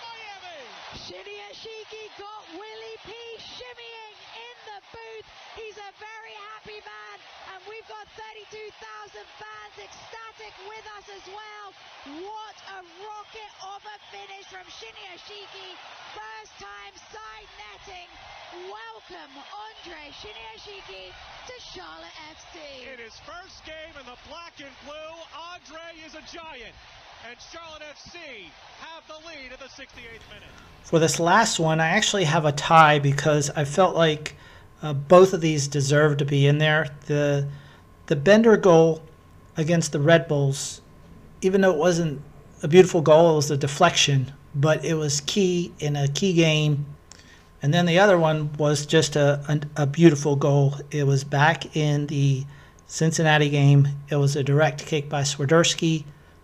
Miami! 0.93 1.09
Shinyashiki 1.09 2.05
got 2.21 2.43
Willie 2.53 2.99
P 3.05 3.11
shimmying 3.41 4.17
in 4.37 4.55
the 4.69 4.79
booth. 4.93 5.27
He's 5.57 5.77
a 5.77 5.91
very 5.97 6.35
happy 6.53 6.79
man, 6.85 7.17
and 7.53 7.59
we've 7.65 7.87
got 7.89 8.05
32,000 8.13 8.77
fans 9.41 9.75
ecstatic 9.81 10.53
with 10.69 10.85
us 10.97 11.05
as 11.09 11.25
well. 11.33 11.67
What 12.21 12.57
a 12.77 12.79
rocket 13.01 13.53
of 13.73 13.81
a 13.81 13.97
finish 14.13 14.45
from 14.53 14.65
Shinyashiki. 14.69 15.69
First 16.13 16.53
time 16.61 16.93
side 17.09 17.49
netting. 17.57 18.09
Welcome, 18.69 19.33
Andre 19.49 20.13
Shinyashiki 20.21 21.09
to 21.09 21.55
Charlotte 21.73 22.17
FC. 22.37 22.85
In 22.93 22.99
his 23.01 23.17
first 23.25 23.65
game 23.65 23.97
in 23.97 24.05
the 24.05 24.19
black 24.29 24.53
and 24.61 24.73
blue, 24.85 25.13
Andre 25.33 26.05
is 26.05 26.13
a 26.13 26.23
giant. 26.29 26.75
And 27.25 27.37
Charlotte 27.51 27.83
FC 27.83 28.49
have 28.79 29.07
the 29.07 29.27
lead 29.27 29.53
at 29.53 29.59
the 29.59 29.65
68th 29.65 30.27
minute. 30.29 30.49
For 30.83 30.99
this 30.99 31.19
last 31.19 31.57
one, 31.59 31.79
I 31.79 31.87
actually 31.87 32.25
have 32.25 32.43
a 32.43 32.51
tie 32.51 32.99
because 32.99 33.49
I 33.51 33.63
felt 33.63 33.95
like 33.95 34.35
uh, 34.81 34.93
both 34.93 35.33
of 35.33 35.39
these 35.39 35.67
deserved 35.67 36.19
to 36.19 36.25
be 36.25 36.47
in 36.47 36.57
there. 36.57 36.89
The 37.05 37.47
the 38.07 38.17
Bender 38.17 38.57
goal 38.57 39.01
against 39.55 39.93
the 39.93 39.99
Red 39.99 40.27
Bulls, 40.27 40.81
even 41.41 41.61
though 41.61 41.71
it 41.71 41.77
wasn't 41.77 42.21
a 42.61 42.67
beautiful 42.67 43.01
goal, 43.01 43.33
it 43.33 43.35
was 43.37 43.51
a 43.51 43.57
deflection, 43.57 44.33
but 44.53 44.83
it 44.83 44.95
was 44.95 45.21
key 45.21 45.71
in 45.79 45.95
a 45.95 46.09
key 46.09 46.33
game. 46.33 46.85
And 47.61 47.73
then 47.73 47.85
the 47.85 47.99
other 47.99 48.19
one 48.19 48.51
was 48.57 48.85
just 48.85 49.15
a, 49.15 49.41
a, 49.47 49.83
a 49.83 49.87
beautiful 49.87 50.35
goal. 50.35 50.75
It 50.91 51.07
was 51.07 51.23
back 51.23 51.77
in 51.77 52.07
the 52.07 52.43
Cincinnati 52.87 53.49
game. 53.49 53.87
It 54.09 54.17
was 54.17 54.35
a 54.35 54.43
direct 54.43 54.85
kick 54.85 55.07
by 55.07 55.21
Swiderski, 55.21 56.03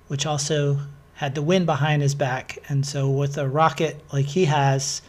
which 0.10 0.26
also 0.26 0.78
had 1.14 1.36
the 1.36 1.42
wind 1.42 1.66
behind 1.66 2.02
his 2.02 2.16
back. 2.16 2.60
And 2.68 2.86
so, 2.86 3.10
with 3.10 3.38
a 3.38 3.48
rocket 3.48 4.02
like 4.12 4.26
he 4.26 4.46
has 4.46 5.02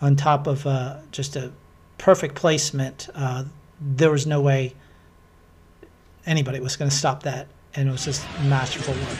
on 0.00 0.16
top 0.16 0.46
of 0.46 0.66
uh, 0.66 0.96
just 1.12 1.36
a 1.36 1.52
perfect 1.98 2.34
placement, 2.34 3.08
uh, 3.14 3.44
there 3.80 4.10
was 4.10 4.26
no 4.26 4.40
way 4.40 4.74
anybody 6.26 6.60
was 6.60 6.76
going 6.76 6.90
to 6.90 6.96
stop 6.96 7.24
that. 7.24 7.46
And 7.74 7.88
it 7.88 7.92
was 7.92 8.04
just 8.04 8.24
masterful 8.44 8.94
work. 8.94 9.18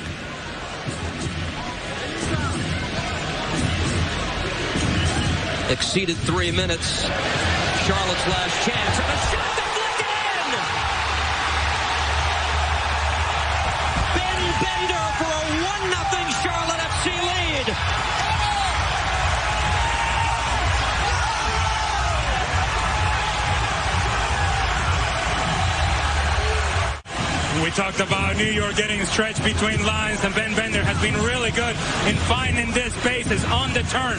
Exceeded 5.71 6.17
three 6.19 6.53
minutes. 6.53 7.03
Charlotte's 7.85 8.27
last 8.29 8.67
chance. 8.67 9.44
Talked 27.75 27.99
about 27.99 28.37
New 28.37 28.51
York 28.55 28.77
getting 28.77 29.05
stretched 29.05 29.43
between 29.43 29.85
lines, 29.85 30.23
and 30.23 30.33
Ben 30.35 30.55
Bender 30.55 30.83
has 30.83 30.95
been 31.03 31.15
really 31.27 31.51
good 31.51 31.75
in 32.07 32.15
finding 32.31 32.71
this 32.71 32.95
spaces 33.03 33.43
on 33.51 33.75
the 33.75 33.83
turn. 33.91 34.15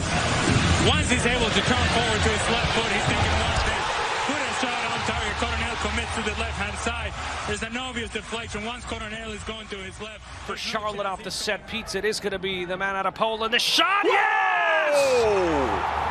Once 0.84 1.08
he's 1.08 1.24
able 1.24 1.48
to 1.48 1.62
turn 1.64 1.86
forward 1.96 2.20
to 2.20 2.30
his 2.36 2.46
left 2.52 2.70
foot, 2.76 2.90
he's 2.92 3.08
taking 3.08 3.36
one 3.40 3.56
step. 3.64 3.80
Put 4.28 4.36
a 4.44 4.52
shot 4.60 4.82
on 4.92 5.00
target. 5.08 5.34
Coronel 5.40 5.76
commits 5.80 6.12
to 6.20 6.22
the 6.28 6.36
left-hand 6.36 6.76
side. 6.84 7.12
There's 7.48 7.62
an 7.62 7.76
obvious 7.78 8.10
deflection. 8.10 8.62
Once 8.66 8.84
Coronel 8.84 9.32
is 9.32 9.42
going 9.44 9.66
to 9.68 9.76
his 9.76 9.98
left. 10.02 10.20
For 10.44 10.56
Charlotte 10.56 11.06
off 11.06 11.24
the 11.24 11.30
set 11.30 11.66
piece, 11.66 11.94
it 11.94 12.04
is 12.04 12.20
going 12.20 12.36
to 12.36 12.38
be 12.38 12.66
the 12.66 12.76
man 12.76 12.94
out 12.94 13.06
of 13.06 13.14
Poland. 13.14 13.54
The 13.54 13.58
shot, 13.58 14.04
yes! 14.04 14.92
Goal! 15.24 16.05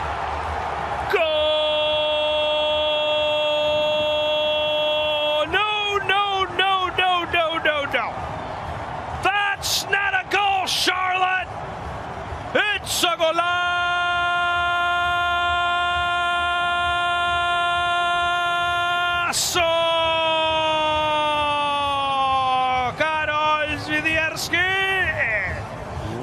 Basso! 19.26 19.60
Karol 22.96 23.76
Świderski! 23.80 24.54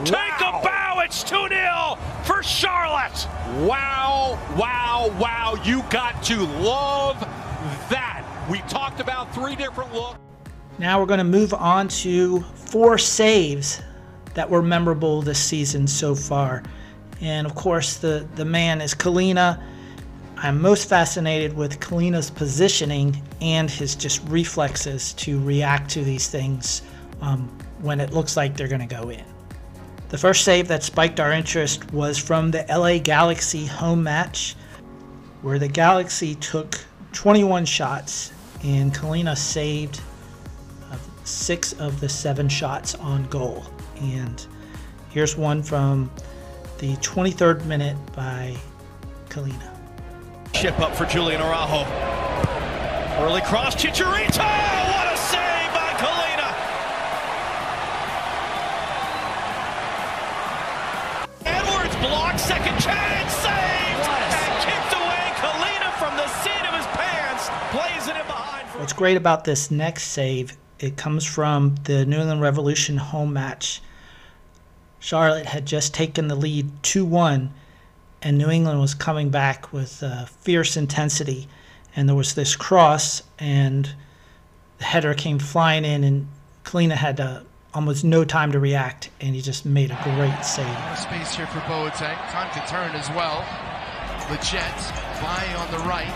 Take 0.04 0.40
a 0.40 0.52
bow, 0.62 1.00
it's 1.04 1.24
2 1.24 1.48
0 1.48 1.98
for 2.22 2.44
Charlotte! 2.44 3.26
Wow, 3.66 4.38
wow, 4.56 5.12
wow. 5.18 5.60
You 5.64 5.82
got 5.90 6.22
to 6.26 6.44
love 6.62 7.18
that. 7.90 8.24
We 8.48 8.58
talked 8.68 9.00
about 9.00 9.34
three 9.34 9.56
different 9.56 9.92
looks. 9.92 10.20
Now 10.78 11.00
we're 11.00 11.06
going 11.06 11.18
to 11.18 11.24
move 11.24 11.52
on 11.54 11.88
to 11.88 12.42
four 12.54 12.98
saves 12.98 13.82
that 14.34 14.48
were 14.48 14.62
memorable 14.62 15.22
this 15.22 15.40
season 15.40 15.88
so 15.88 16.14
far. 16.14 16.62
And 17.20 17.48
of 17.48 17.56
course, 17.56 17.96
the, 17.96 18.28
the 18.36 18.44
man 18.44 18.80
is 18.80 18.94
Kahlina. 18.94 19.60
I'm 20.44 20.60
most 20.60 20.88
fascinated 20.88 21.56
with 21.56 21.78
Kahlina's 21.78 22.28
positioning 22.28 23.22
and 23.40 23.70
his 23.70 23.94
just 23.94 24.20
reflexes 24.28 25.12
to 25.14 25.40
react 25.40 25.88
to 25.92 26.02
these 26.02 26.28
things 26.28 26.82
um, 27.20 27.48
when 27.80 28.00
it 28.00 28.12
looks 28.12 28.36
like 28.36 28.56
they're 28.56 28.66
going 28.66 28.86
to 28.86 28.92
go 28.92 29.08
in. 29.10 29.24
The 30.08 30.18
first 30.18 30.44
save 30.44 30.66
that 30.66 30.82
spiked 30.82 31.20
our 31.20 31.30
interest 31.30 31.92
was 31.92 32.18
from 32.18 32.50
the 32.50 32.66
LA 32.68 32.98
Galaxy 32.98 33.64
home 33.66 34.02
match, 34.02 34.56
where 35.42 35.60
the 35.60 35.68
Galaxy 35.68 36.34
took 36.34 36.80
21 37.12 37.64
shots 37.64 38.32
and 38.64 38.92
Kalina 38.92 39.36
saved 39.36 40.00
six 41.24 41.72
of 41.74 42.00
the 42.00 42.08
seven 42.08 42.48
shots 42.48 42.96
on 42.96 43.28
goal. 43.28 43.64
And 44.00 44.44
here's 45.10 45.36
one 45.36 45.62
from 45.62 46.10
the 46.78 46.96
23rd 46.96 47.64
minute 47.64 47.96
by 48.16 48.56
Kahlina. 49.28 49.71
Chip 50.62 50.78
up 50.78 50.94
for 50.94 51.06
Julian 51.06 51.40
Araujo. 51.40 51.82
Early 53.20 53.40
cross, 53.40 53.74
Chicharito! 53.74 54.46
What 54.46 55.12
a 55.12 55.16
save 55.16 55.74
by 55.74 55.90
Kahlina! 55.98 56.54
Edwards 61.46 61.96
blocks, 61.96 62.42
second 62.42 62.78
chance, 62.78 63.32
saved! 63.32 64.06
And 64.06 64.62
kicked 64.62 64.94
away 64.94 65.32
Kahlina 65.42 65.90
from 65.98 66.16
the 66.16 66.28
seat 66.28 66.64
of 66.68 66.76
his 66.76 66.86
pants, 66.94 67.50
plays 67.72 68.06
it 68.06 68.14
in 68.20 68.26
behind. 68.28 68.68
What's 68.78 68.92
great 68.92 69.16
about 69.16 69.42
this 69.42 69.72
next 69.72 70.12
save, 70.12 70.56
it 70.78 70.96
comes 70.96 71.24
from 71.24 71.74
the 71.82 72.06
New 72.06 72.20
England 72.20 72.40
Revolution 72.40 72.98
home 72.98 73.32
match. 73.32 73.82
Charlotte 75.00 75.46
had 75.46 75.66
just 75.66 75.92
taken 75.92 76.28
the 76.28 76.36
lead 76.36 76.70
2 76.84 77.04
1 77.04 77.52
and 78.22 78.38
New 78.38 78.48
England 78.48 78.80
was 78.80 78.94
coming 78.94 79.30
back 79.30 79.72
with 79.72 80.02
uh, 80.02 80.24
fierce 80.26 80.76
intensity. 80.76 81.48
And 81.94 82.08
there 82.08 82.16
was 82.16 82.34
this 82.34 82.56
cross, 82.56 83.22
and 83.38 83.92
the 84.78 84.84
header 84.84 85.12
came 85.12 85.38
flying 85.38 85.84
in, 85.84 86.04
and 86.04 86.28
Kahlina 86.64 86.94
had 86.94 87.20
uh, 87.20 87.40
almost 87.74 88.04
no 88.04 88.24
time 88.24 88.52
to 88.52 88.58
react, 88.58 89.10
and 89.20 89.34
he 89.34 89.42
just 89.42 89.66
made 89.66 89.90
a 89.90 89.98
great 90.02 90.44
save. 90.44 90.66
More 90.66 90.96
Space 90.96 91.34
here 91.34 91.46
for 91.48 91.60
Boateng. 91.60 92.16
Time 92.30 92.48
to 92.54 92.66
turn 92.70 92.94
as 92.96 93.08
well. 93.10 93.44
Lletget 94.30 94.92
by 95.20 95.44
on 95.58 95.70
the 95.70 95.84
right. 95.84 96.08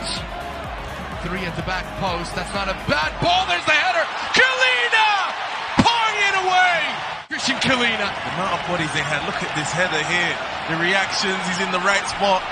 Three 1.22 1.44
at 1.44 1.56
the 1.56 1.62
back 1.62 1.84
post. 2.00 2.34
That's 2.34 2.54
not 2.54 2.68
a 2.68 2.76
bad 2.88 3.12
ball. 3.20 3.46
There's 3.46 3.64
the 3.66 3.72
header. 3.72 4.06
Kahlina 4.32 5.36
pouring 5.82 6.18
it 6.22 6.36
away. 6.46 7.15
Christian 7.36 7.56
Kahlina. 7.56 7.98
The 7.98 8.32
amount 8.32 8.58
of 8.58 8.66
bodies 8.66 8.90
they 8.94 9.02
had. 9.02 9.26
Look 9.26 9.42
at 9.42 9.54
this 9.54 9.70
header 9.70 10.02
here. 10.04 10.74
The 10.74 10.82
reactions. 10.82 11.36
He's 11.46 11.60
in 11.60 11.70
the 11.70 11.80
right 11.80 12.02
spot. 12.08 12.42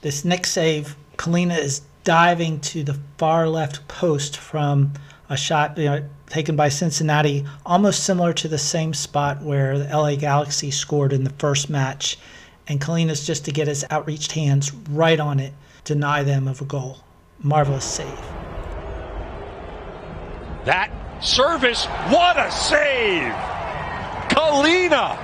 This 0.00 0.24
next 0.24 0.50
save, 0.50 0.96
Kahlina 1.16 1.56
is 1.56 1.82
diving 2.02 2.58
to 2.62 2.82
the 2.82 2.98
far 3.16 3.48
left 3.48 3.86
post 3.86 4.38
from 4.38 4.92
a 5.30 5.36
shot 5.36 5.78
you 5.78 5.84
know, 5.84 6.04
taken 6.26 6.56
by 6.56 6.68
Cincinnati, 6.68 7.44
almost 7.64 8.02
similar 8.02 8.32
to 8.32 8.48
the 8.48 8.58
same 8.58 8.92
spot 8.92 9.40
where 9.40 9.78
the 9.78 9.84
LA 9.84 10.16
Galaxy 10.16 10.72
scored 10.72 11.12
in 11.12 11.22
the 11.22 11.30
first 11.38 11.70
match. 11.70 12.18
And 12.66 12.80
Kahlina's 12.80 13.24
just 13.24 13.44
to 13.44 13.52
get 13.52 13.68
his 13.68 13.84
outreached 13.92 14.32
hands 14.32 14.74
right 14.90 15.20
on 15.20 15.38
it, 15.38 15.52
deny 15.84 16.24
them 16.24 16.48
of 16.48 16.60
a 16.60 16.64
goal. 16.64 17.04
Marvelous 17.40 17.84
save. 17.84 18.20
That 20.64 20.90
service, 21.20 21.86
what 22.08 22.36
a 22.36 22.50
save! 22.50 23.55
Kahlina! 24.46 25.18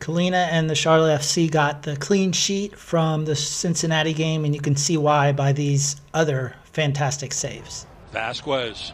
Kahlina 0.00 0.48
and 0.50 0.70
the 0.70 0.74
Charlotte 0.74 1.20
FC 1.20 1.50
got 1.50 1.82
the 1.82 1.96
clean 1.96 2.32
sheet 2.32 2.74
from 2.78 3.26
the 3.26 3.36
Cincinnati 3.36 4.14
game, 4.14 4.46
and 4.46 4.54
you 4.54 4.60
can 4.62 4.74
see 4.74 4.96
why 4.96 5.32
by 5.32 5.52
these 5.52 6.00
other 6.14 6.56
fantastic 6.72 7.34
saves. 7.34 7.86
Vazquez. 8.14 8.92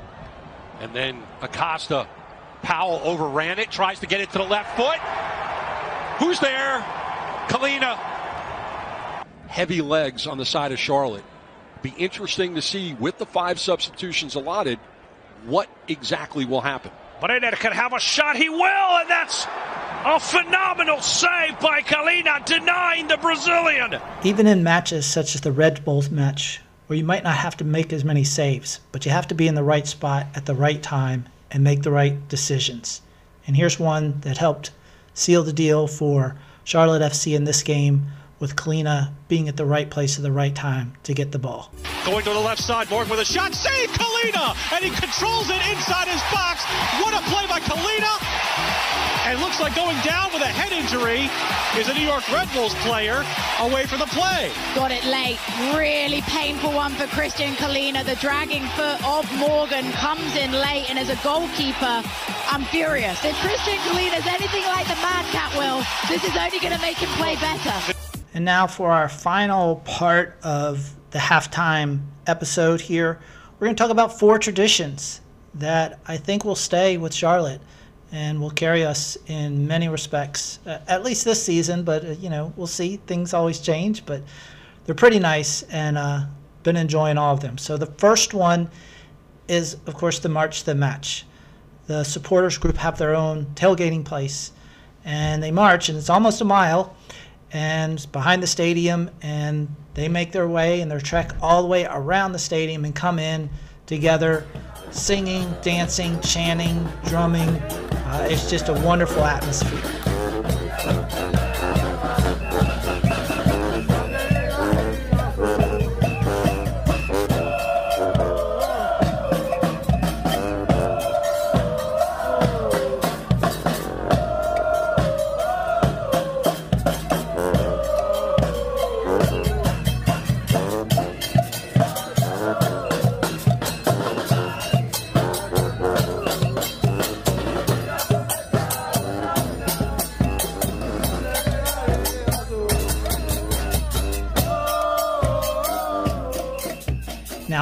And 0.81 0.93
then 0.93 1.23
Acosta. 1.41 2.09
Powell 2.63 3.01
overran 3.05 3.61
it, 3.61 3.71
tries 3.71 4.01
to 4.01 4.07
get 4.09 4.21
it 4.21 4.33
to 4.33 4.39
the 4.39 4.45
left 4.45 4.77
foot. 4.77 4.99
Who's 6.19 6.41
there? 6.41 6.81
Kahlina. 7.47 7.97
Heavy 9.47 9.83
legs 9.83 10.27
on 10.27 10.37
the 10.37 10.45
side 10.45 10.73
of 10.73 10.81
Charlotte. 10.81 11.25
Be 11.83 11.95
interesting 11.97 12.57
to 12.57 12.63
see 12.63 12.95
with 12.95 13.19
the 13.19 13.27
five 13.27 13.61
substitutions 13.61 14.35
allotted 14.35 14.81
what 15.45 15.69
exactly 15.87 16.45
will 16.45 16.61
happen. 16.61 16.91
Brenner 17.21 17.53
can 17.53 17.73
have 17.73 17.93
a 17.93 18.01
shot. 18.01 18.37
He 18.37 18.49
will, 18.49 18.59
and 18.59 19.09
that's 19.09 19.47
a 20.05 20.21
phenomenal 20.21 21.01
save 21.01 21.59
by 21.61 21.81
Kahlina, 21.81 22.45
denying 22.45 23.09
the 23.09 23.17
Brazilian. 23.17 23.99
Even 24.23 24.47
in 24.47 24.63
matches 24.63 25.07
such 25.07 25.35
as 25.35 25.41
the 25.41 25.53
Red 25.53 25.85
Bulls 25.85 26.11
match, 26.11 26.61
where 26.87 26.99
you 26.99 27.05
might 27.05 27.25
not 27.25 27.37
have 27.37 27.57
to 27.57 27.65
make 27.65 27.93
as 27.93 28.05
many 28.05 28.23
saves, 28.23 28.81
but 28.93 29.07
you 29.07 29.13
have 29.13 29.29
to 29.29 29.35
be 29.35 29.49
in 29.49 29.55
the 29.55 29.63
right 29.63 29.87
spot 29.87 30.27
at 30.35 30.47
the 30.47 30.55
right 30.55 30.83
time 30.83 31.27
and 31.51 31.65
make 31.65 31.83
the 31.83 31.91
right 31.91 32.29
decisions. 32.29 33.01
And 33.47 33.57
here's 33.57 33.81
one 33.81 34.21
that 34.21 34.39
helped 34.39 34.71
seal 35.15 35.43
the 35.43 35.53
deal 35.53 35.87
for 35.87 36.37
Charlotte 36.65 37.03
FC 37.03 37.35
in 37.35 37.45
this 37.45 37.63
game 37.63 38.07
with 38.39 38.57
Kahlina 38.57 39.11
being 39.29 39.49
at 39.49 39.57
the 39.57 39.65
right 39.65 39.89
place 39.89 40.17
at 40.17 40.23
the 40.23 40.33
right 40.33 40.55
time 40.55 40.93
to 41.05 41.15
get 41.15 41.33
the 41.33 41.39
ball. 41.39 41.71
Going 42.05 42.25
to 42.25 42.31
the 42.31 42.41
left 42.41 42.63
side, 42.63 42.91
Morgan 42.91 43.11
with 43.11 43.21
a 43.21 43.25
shot. 43.25 43.55
Save 43.55 43.91
Kahlina, 43.91 44.57
And 44.73 44.85
he 44.85 44.91
controls 44.91 45.49
it 45.49 45.63
inside 45.71 46.09
his 46.09 46.21
box. 46.33 46.63
What 47.01 47.15
a 47.15 47.23
play 47.31 47.47
by 47.47 47.61
Kahlina! 47.61 48.13
And 49.27 49.41
looks 49.41 49.59
like 49.59 49.75
going 49.75 49.99
down 50.05 50.33
with 50.33 50.43
a 50.43 50.47
head 50.47 50.71
injury 50.71 51.27
is 51.81 51.89
a 51.89 51.95
New 51.95 52.07
York 52.07 52.23
Red 52.31 52.47
Bulls 52.55 52.75
player 52.87 53.25
away 53.59 53.85
from 53.87 53.99
the 53.99 54.07
play. 54.07 54.53
Got 54.77 54.93
it 54.93 55.05
late. 55.05 55.39
Really 55.75 56.23
painful 56.31 56.71
one 56.73 56.93
for 56.93 57.09
Christian 57.09 57.55
Kahlina. 57.55 58.05
The 58.05 58.15
dragging 58.17 58.63
foot 58.79 59.03
of 59.03 59.27
Morgan 59.35 59.91
comes 59.99 60.37
in 60.37 60.53
late, 60.53 60.89
and 60.89 60.97
as 60.97 61.11
a 61.11 61.19
goalkeeper, 61.25 62.07
I'm 62.47 62.65
furious. 62.71 63.19
If 63.25 63.35
Christian 63.43 63.79
Kahlina 63.91 64.19
is 64.19 64.27
anything 64.29 64.63
like 64.71 64.87
the 64.87 64.95
Mad 65.03 65.27
Cat 65.35 65.51
will, 65.59 65.83
this 66.07 66.23
is 66.23 66.37
only 66.37 66.61
going 66.61 66.75
to 66.75 66.81
make 66.81 66.99
him 66.99 67.11
play 67.19 67.35
better. 67.35 67.97
And 68.37 68.45
now 68.45 68.67
for 68.67 68.91
our 68.91 69.09
final 69.09 69.77
part 69.77 70.37
of 70.43 70.95
the 71.11 71.19
halftime 71.19 72.03
episode 72.27 72.83
here, 72.83 73.19
we're 73.59 73.67
going 73.67 73.75
to 73.75 73.83
talk 73.83 73.91
about 73.91 74.19
four 74.19 74.39
traditions 74.39 75.23
that 75.55 75.99
I 76.07 76.19
think 76.19 76.45
will 76.45 76.55
stay 76.55 76.99
with 76.99 77.15
Charlotte 77.15 77.63
and 78.13 78.39
will 78.39 78.51
carry 78.51 78.85
us 78.85 79.17
in 79.27 79.67
many 79.67 79.89
respects, 79.89 80.59
uh, 80.67 80.81
at 80.87 81.03
least 81.03 81.25
this 81.25 81.43
season. 81.43 81.83
But 81.83 82.05
uh, 82.05 82.09
you 82.11 82.29
know, 82.29 82.53
we'll 82.57 82.67
see. 82.67 82.99
Things 83.07 83.33
always 83.33 83.59
change, 83.59 84.05
but 84.05 84.21
they're 84.85 84.95
pretty 84.95 85.19
nice, 85.19 85.63
and 85.63 85.97
uh, 85.97 86.27
been 86.63 86.77
enjoying 86.77 87.17
all 87.17 87.33
of 87.33 87.41
them. 87.41 87.57
So 87.57 87.79
the 87.79 87.87
first 87.87 88.35
one 88.35 88.71
is, 89.49 89.79
of 89.87 89.95
course, 89.95 90.19
the 90.19 90.29
March 90.29 90.65
the 90.65 90.75
Match. 90.75 91.25
The 91.87 92.05
supporters 92.05 92.59
group 92.59 92.77
have 92.77 92.99
their 92.99 93.15
own 93.15 93.47
tailgating 93.55 94.05
place, 94.05 94.53
and 95.07 95.43
they 95.43 95.51
march, 95.51 95.89
and 95.89 95.97
it's 95.97 96.11
almost 96.11 96.43
a 96.43 96.45
mile 96.45 96.95
and 97.53 98.11
behind 98.13 98.43
the 98.43 98.47
stadium, 98.47 99.11
and 99.23 99.75
they 99.95 100.09
make 100.09 100.33
their 100.33 100.49
way 100.49 100.81
and 100.81 100.91
their 100.91 101.01
trek 101.01 101.33
all 101.41 101.63
the 101.63 101.69
way 101.69 101.87
around 101.87 102.33
the 102.33 102.39
stadium 102.39 102.85
and 102.85 102.95
come 102.95 103.19
in 103.19 103.49
together, 103.87 104.47
singing, 104.91 105.55
dancing, 105.63 106.21
chanting, 106.21 106.87
drumming. 107.07 107.49
Uh, 107.49 108.29
it's 108.31 108.51
just 108.51 108.69
a 108.69 108.75
wonderful 108.75 109.25
atmosphere. 109.25 111.46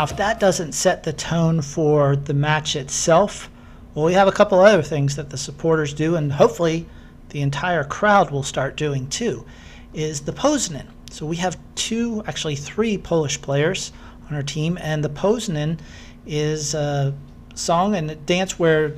If 0.04 0.18
that 0.18 0.38
doesn't 0.38 0.72
set 0.72 1.02
the 1.02 1.14
tone 1.14 1.62
for 1.62 2.14
the 2.14 2.34
match 2.34 2.76
itself, 2.76 3.50
well, 3.94 4.04
we 4.04 4.12
have 4.12 4.28
a 4.28 4.32
couple 4.32 4.60
other 4.60 4.82
things 4.82 5.16
that 5.16 5.30
the 5.30 5.38
supporters 5.38 5.94
do, 5.94 6.14
and 6.14 6.30
hopefully 6.30 6.86
the 7.30 7.40
entire 7.40 7.84
crowd 7.84 8.30
will 8.30 8.42
start 8.42 8.76
doing 8.76 9.08
too, 9.08 9.46
is 9.94 10.20
the 10.20 10.32
Poznań. 10.32 10.86
So 11.10 11.24
we 11.24 11.36
have 11.36 11.56
two, 11.74 12.22
actually 12.26 12.54
three 12.54 12.98
Polish 12.98 13.40
players 13.40 13.92
on 14.28 14.36
our 14.36 14.42
team, 14.42 14.76
and 14.78 15.02
the 15.02 15.08
Poznań 15.08 15.78
is 16.26 16.74
a 16.74 17.14
song 17.54 17.96
and 17.96 18.10
a 18.10 18.14
dance 18.14 18.58
where 18.58 18.94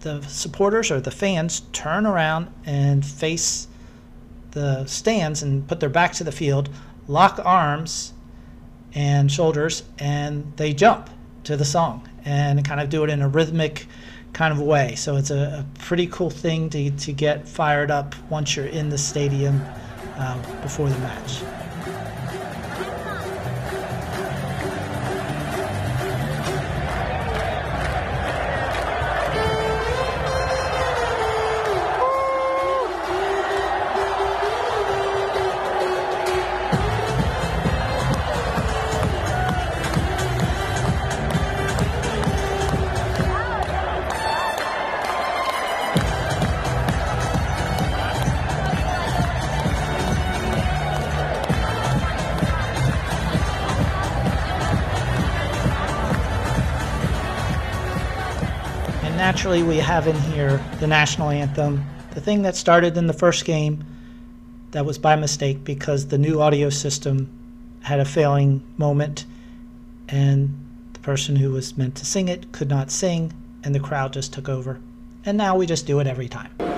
the 0.00 0.22
supporters 0.22 0.88
or 0.88 1.00
the 1.00 1.10
fans 1.10 1.62
turn 1.72 2.06
around 2.06 2.46
and 2.64 3.04
face 3.04 3.66
the 4.52 4.86
stands 4.86 5.42
and 5.42 5.66
put 5.66 5.80
their 5.80 5.88
back 5.88 6.12
to 6.12 6.24
the 6.24 6.30
field, 6.30 6.70
lock 7.08 7.40
arms 7.44 8.13
and 8.94 9.30
shoulders, 9.30 9.82
and 9.98 10.52
they 10.56 10.72
jump 10.72 11.10
to 11.44 11.56
the 11.56 11.64
song 11.64 12.08
and 12.24 12.64
kind 12.64 12.80
of 12.80 12.88
do 12.88 13.04
it 13.04 13.10
in 13.10 13.22
a 13.22 13.28
rhythmic 13.28 13.86
kind 14.32 14.52
of 14.52 14.60
way. 14.60 14.94
So 14.94 15.16
it's 15.16 15.30
a, 15.30 15.64
a 15.64 15.80
pretty 15.80 16.06
cool 16.08 16.30
thing 16.30 16.70
to, 16.70 16.90
to 16.90 17.12
get 17.12 17.48
fired 17.48 17.90
up 17.90 18.14
once 18.30 18.56
you're 18.56 18.66
in 18.66 18.88
the 18.88 18.98
stadium 18.98 19.60
uh, 20.16 20.62
before 20.62 20.88
the 20.88 20.98
match. 20.98 21.42
Naturally 59.24 59.62
we 59.62 59.78
have 59.78 60.06
in 60.06 60.20
here 60.20 60.62
the 60.80 60.86
national 60.86 61.30
anthem, 61.30 61.82
the 62.10 62.20
thing 62.20 62.42
that 62.42 62.54
started 62.54 62.94
in 62.98 63.06
the 63.06 63.12
first 63.14 63.46
game 63.46 63.82
that 64.72 64.84
was 64.84 64.98
by 64.98 65.16
mistake 65.16 65.64
because 65.64 66.08
the 66.08 66.18
new 66.18 66.42
audio 66.42 66.68
system 66.68 67.26
had 67.80 67.98
a 67.98 68.04
failing 68.04 68.62
moment 68.76 69.24
and 70.10 70.54
the 70.92 71.00
person 71.00 71.36
who 71.36 71.50
was 71.50 71.74
meant 71.78 71.94
to 71.94 72.04
sing 72.04 72.28
it 72.28 72.52
could 72.52 72.68
not 72.68 72.90
sing 72.90 73.32
and 73.62 73.74
the 73.74 73.80
crowd 73.80 74.12
just 74.12 74.30
took 74.30 74.46
over. 74.46 74.78
And 75.24 75.38
now 75.38 75.56
we 75.56 75.64
just 75.64 75.86
do 75.86 76.00
it 76.00 76.06
every 76.06 76.28
time. 76.28 76.73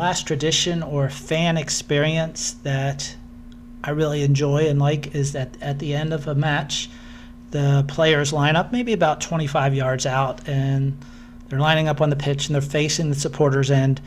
Last 0.00 0.26
tradition 0.26 0.82
or 0.82 1.10
fan 1.10 1.58
experience 1.58 2.52
that 2.62 3.14
I 3.84 3.90
really 3.90 4.22
enjoy 4.22 4.66
and 4.66 4.78
like 4.78 5.14
is 5.14 5.32
that 5.32 5.56
at 5.60 5.78
the 5.78 5.94
end 5.94 6.14
of 6.14 6.26
a 6.26 6.34
match, 6.34 6.88
the 7.50 7.84
players 7.86 8.32
line 8.32 8.56
up 8.56 8.72
maybe 8.72 8.94
about 8.94 9.20
25 9.20 9.74
yards 9.74 10.06
out 10.06 10.48
and 10.48 10.96
they're 11.48 11.60
lining 11.60 11.86
up 11.86 12.00
on 12.00 12.08
the 12.08 12.16
pitch 12.16 12.46
and 12.46 12.54
they're 12.54 12.62
facing 12.62 13.10
the 13.10 13.14
supporters 13.14 13.70
end 13.70 14.00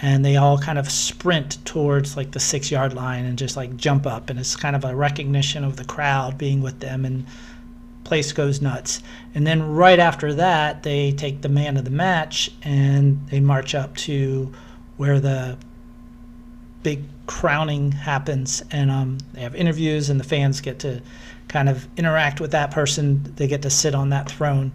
and 0.00 0.22
they 0.22 0.36
all 0.36 0.58
kind 0.58 0.78
of 0.78 0.90
sprint 0.90 1.64
towards 1.64 2.14
like 2.14 2.32
the 2.32 2.40
six 2.40 2.70
yard 2.70 2.92
line 2.92 3.24
and 3.24 3.38
just 3.38 3.56
like 3.56 3.74
jump 3.74 4.06
up. 4.06 4.28
And 4.28 4.38
it's 4.38 4.54
kind 4.54 4.76
of 4.76 4.84
a 4.84 4.94
recognition 4.94 5.64
of 5.64 5.76
the 5.76 5.84
crowd 5.84 6.36
being 6.36 6.60
with 6.60 6.80
them 6.80 7.06
and 7.06 7.24
place 8.04 8.32
goes 8.32 8.60
nuts. 8.60 9.02
And 9.34 9.46
then 9.46 9.62
right 9.62 9.98
after 9.98 10.34
that 10.34 10.82
they 10.82 11.12
take 11.12 11.40
the 11.40 11.48
man 11.48 11.78
of 11.78 11.84
the 11.84 11.90
match 11.90 12.50
and 12.62 13.26
they 13.28 13.40
march 13.40 13.74
up 13.74 13.96
to 13.96 14.52
where 14.98 15.18
the 15.18 15.56
big 16.82 17.04
crowning 17.26 17.92
happens 17.92 18.62
and 18.70 18.90
um, 18.90 19.18
they 19.32 19.40
have 19.40 19.54
interviews 19.54 20.10
and 20.10 20.20
the 20.20 20.24
fans 20.24 20.60
get 20.60 20.78
to 20.80 21.00
kind 21.48 21.68
of 21.68 21.88
interact 21.96 22.40
with 22.40 22.50
that 22.50 22.70
person. 22.70 23.32
They 23.36 23.46
get 23.46 23.62
to 23.62 23.70
sit 23.70 23.94
on 23.94 24.10
that 24.10 24.30
throne. 24.30 24.70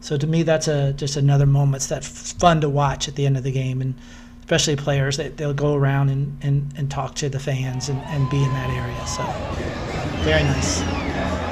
So 0.00 0.16
to 0.16 0.26
me 0.26 0.42
that's 0.42 0.68
a 0.68 0.92
just 0.94 1.16
another 1.16 1.46
moment 1.46 1.82
that's 1.84 2.32
fun 2.32 2.60
to 2.62 2.68
watch 2.68 3.08
at 3.08 3.14
the 3.14 3.26
end 3.26 3.36
of 3.36 3.42
the 3.42 3.52
game. 3.52 3.80
And 3.80 3.94
especially 4.40 4.76
players 4.76 5.16
they, 5.16 5.28
they'll 5.28 5.54
go 5.54 5.74
around 5.74 6.08
and, 6.08 6.36
and, 6.42 6.72
and 6.76 6.90
talk 6.90 7.14
to 7.16 7.28
the 7.28 7.40
fans 7.40 7.88
and, 7.88 8.00
and 8.02 8.28
be 8.30 8.42
in 8.42 8.50
that 8.50 8.70
area. 8.70 9.06
So 9.06 10.24
very 10.24 10.42
nice 10.42 11.43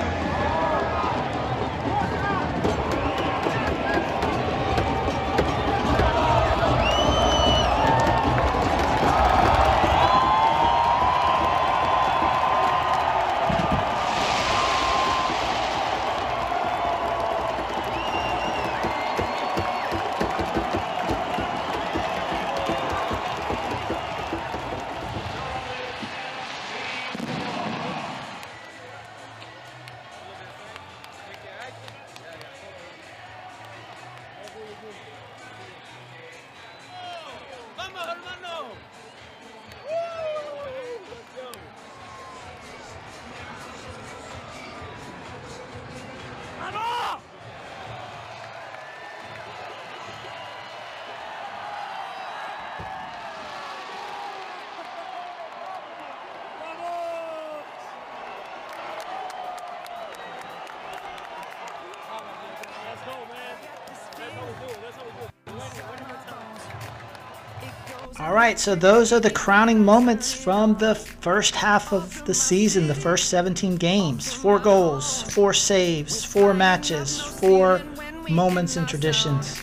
All 68.32 68.38
right, 68.38 68.58
so 68.58 68.74
those 68.74 69.12
are 69.12 69.20
the 69.20 69.30
crowning 69.30 69.84
moments 69.84 70.32
from 70.32 70.74
the 70.78 70.94
first 70.94 71.54
half 71.54 71.92
of 71.92 72.24
the 72.24 72.32
season, 72.32 72.86
the 72.86 72.94
first 72.94 73.28
17 73.28 73.76
games. 73.76 74.32
Four 74.32 74.58
goals, 74.58 75.20
four 75.34 75.52
saves, 75.52 76.24
four 76.24 76.54
matches, 76.54 77.20
four 77.20 77.82
moments 78.30 78.78
and 78.78 78.88
traditions. 78.88 79.62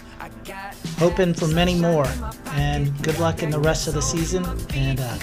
Hoping 0.99 1.33
for 1.33 1.47
many 1.47 1.73
more, 1.79 2.05
and 2.51 2.95
good 3.01 3.17
luck 3.17 3.41
in 3.41 3.49
the 3.49 3.59
rest 3.59 3.87
of 3.87 3.95
the 3.95 4.03
season. 4.03 4.45
And 4.75 4.99
uh, 4.99 5.15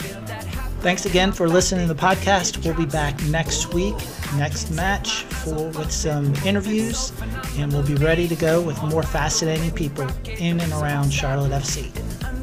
thanks 0.80 1.06
again 1.06 1.30
for 1.30 1.48
listening 1.48 1.86
to 1.86 1.94
the 1.94 2.00
podcast. 2.02 2.64
We'll 2.64 2.74
be 2.74 2.84
back 2.84 3.22
next 3.26 3.72
week, 3.72 3.94
next 4.34 4.72
match, 4.72 5.22
for 5.22 5.68
with 5.68 5.92
some 5.92 6.34
interviews, 6.44 7.12
and 7.58 7.72
we'll 7.72 7.86
be 7.86 7.94
ready 7.94 8.26
to 8.26 8.34
go 8.34 8.60
with 8.60 8.82
more 8.82 9.04
fascinating 9.04 9.70
people 9.70 10.08
in 10.24 10.58
and 10.58 10.72
around 10.72 11.12
Charlotte 11.12 11.52
FC. 11.52 11.92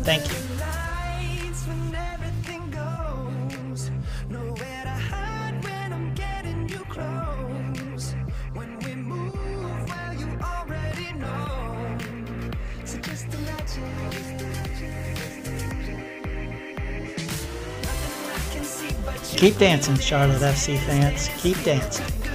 Thank 0.05 0.31
you. 0.31 0.52
Keep 19.43 19.57
dancing, 19.57 19.97
Charlotte 19.97 20.41
FC 20.41 20.77
fans. 20.77 21.27
Keep 21.41 21.61
dancing. 21.65 22.32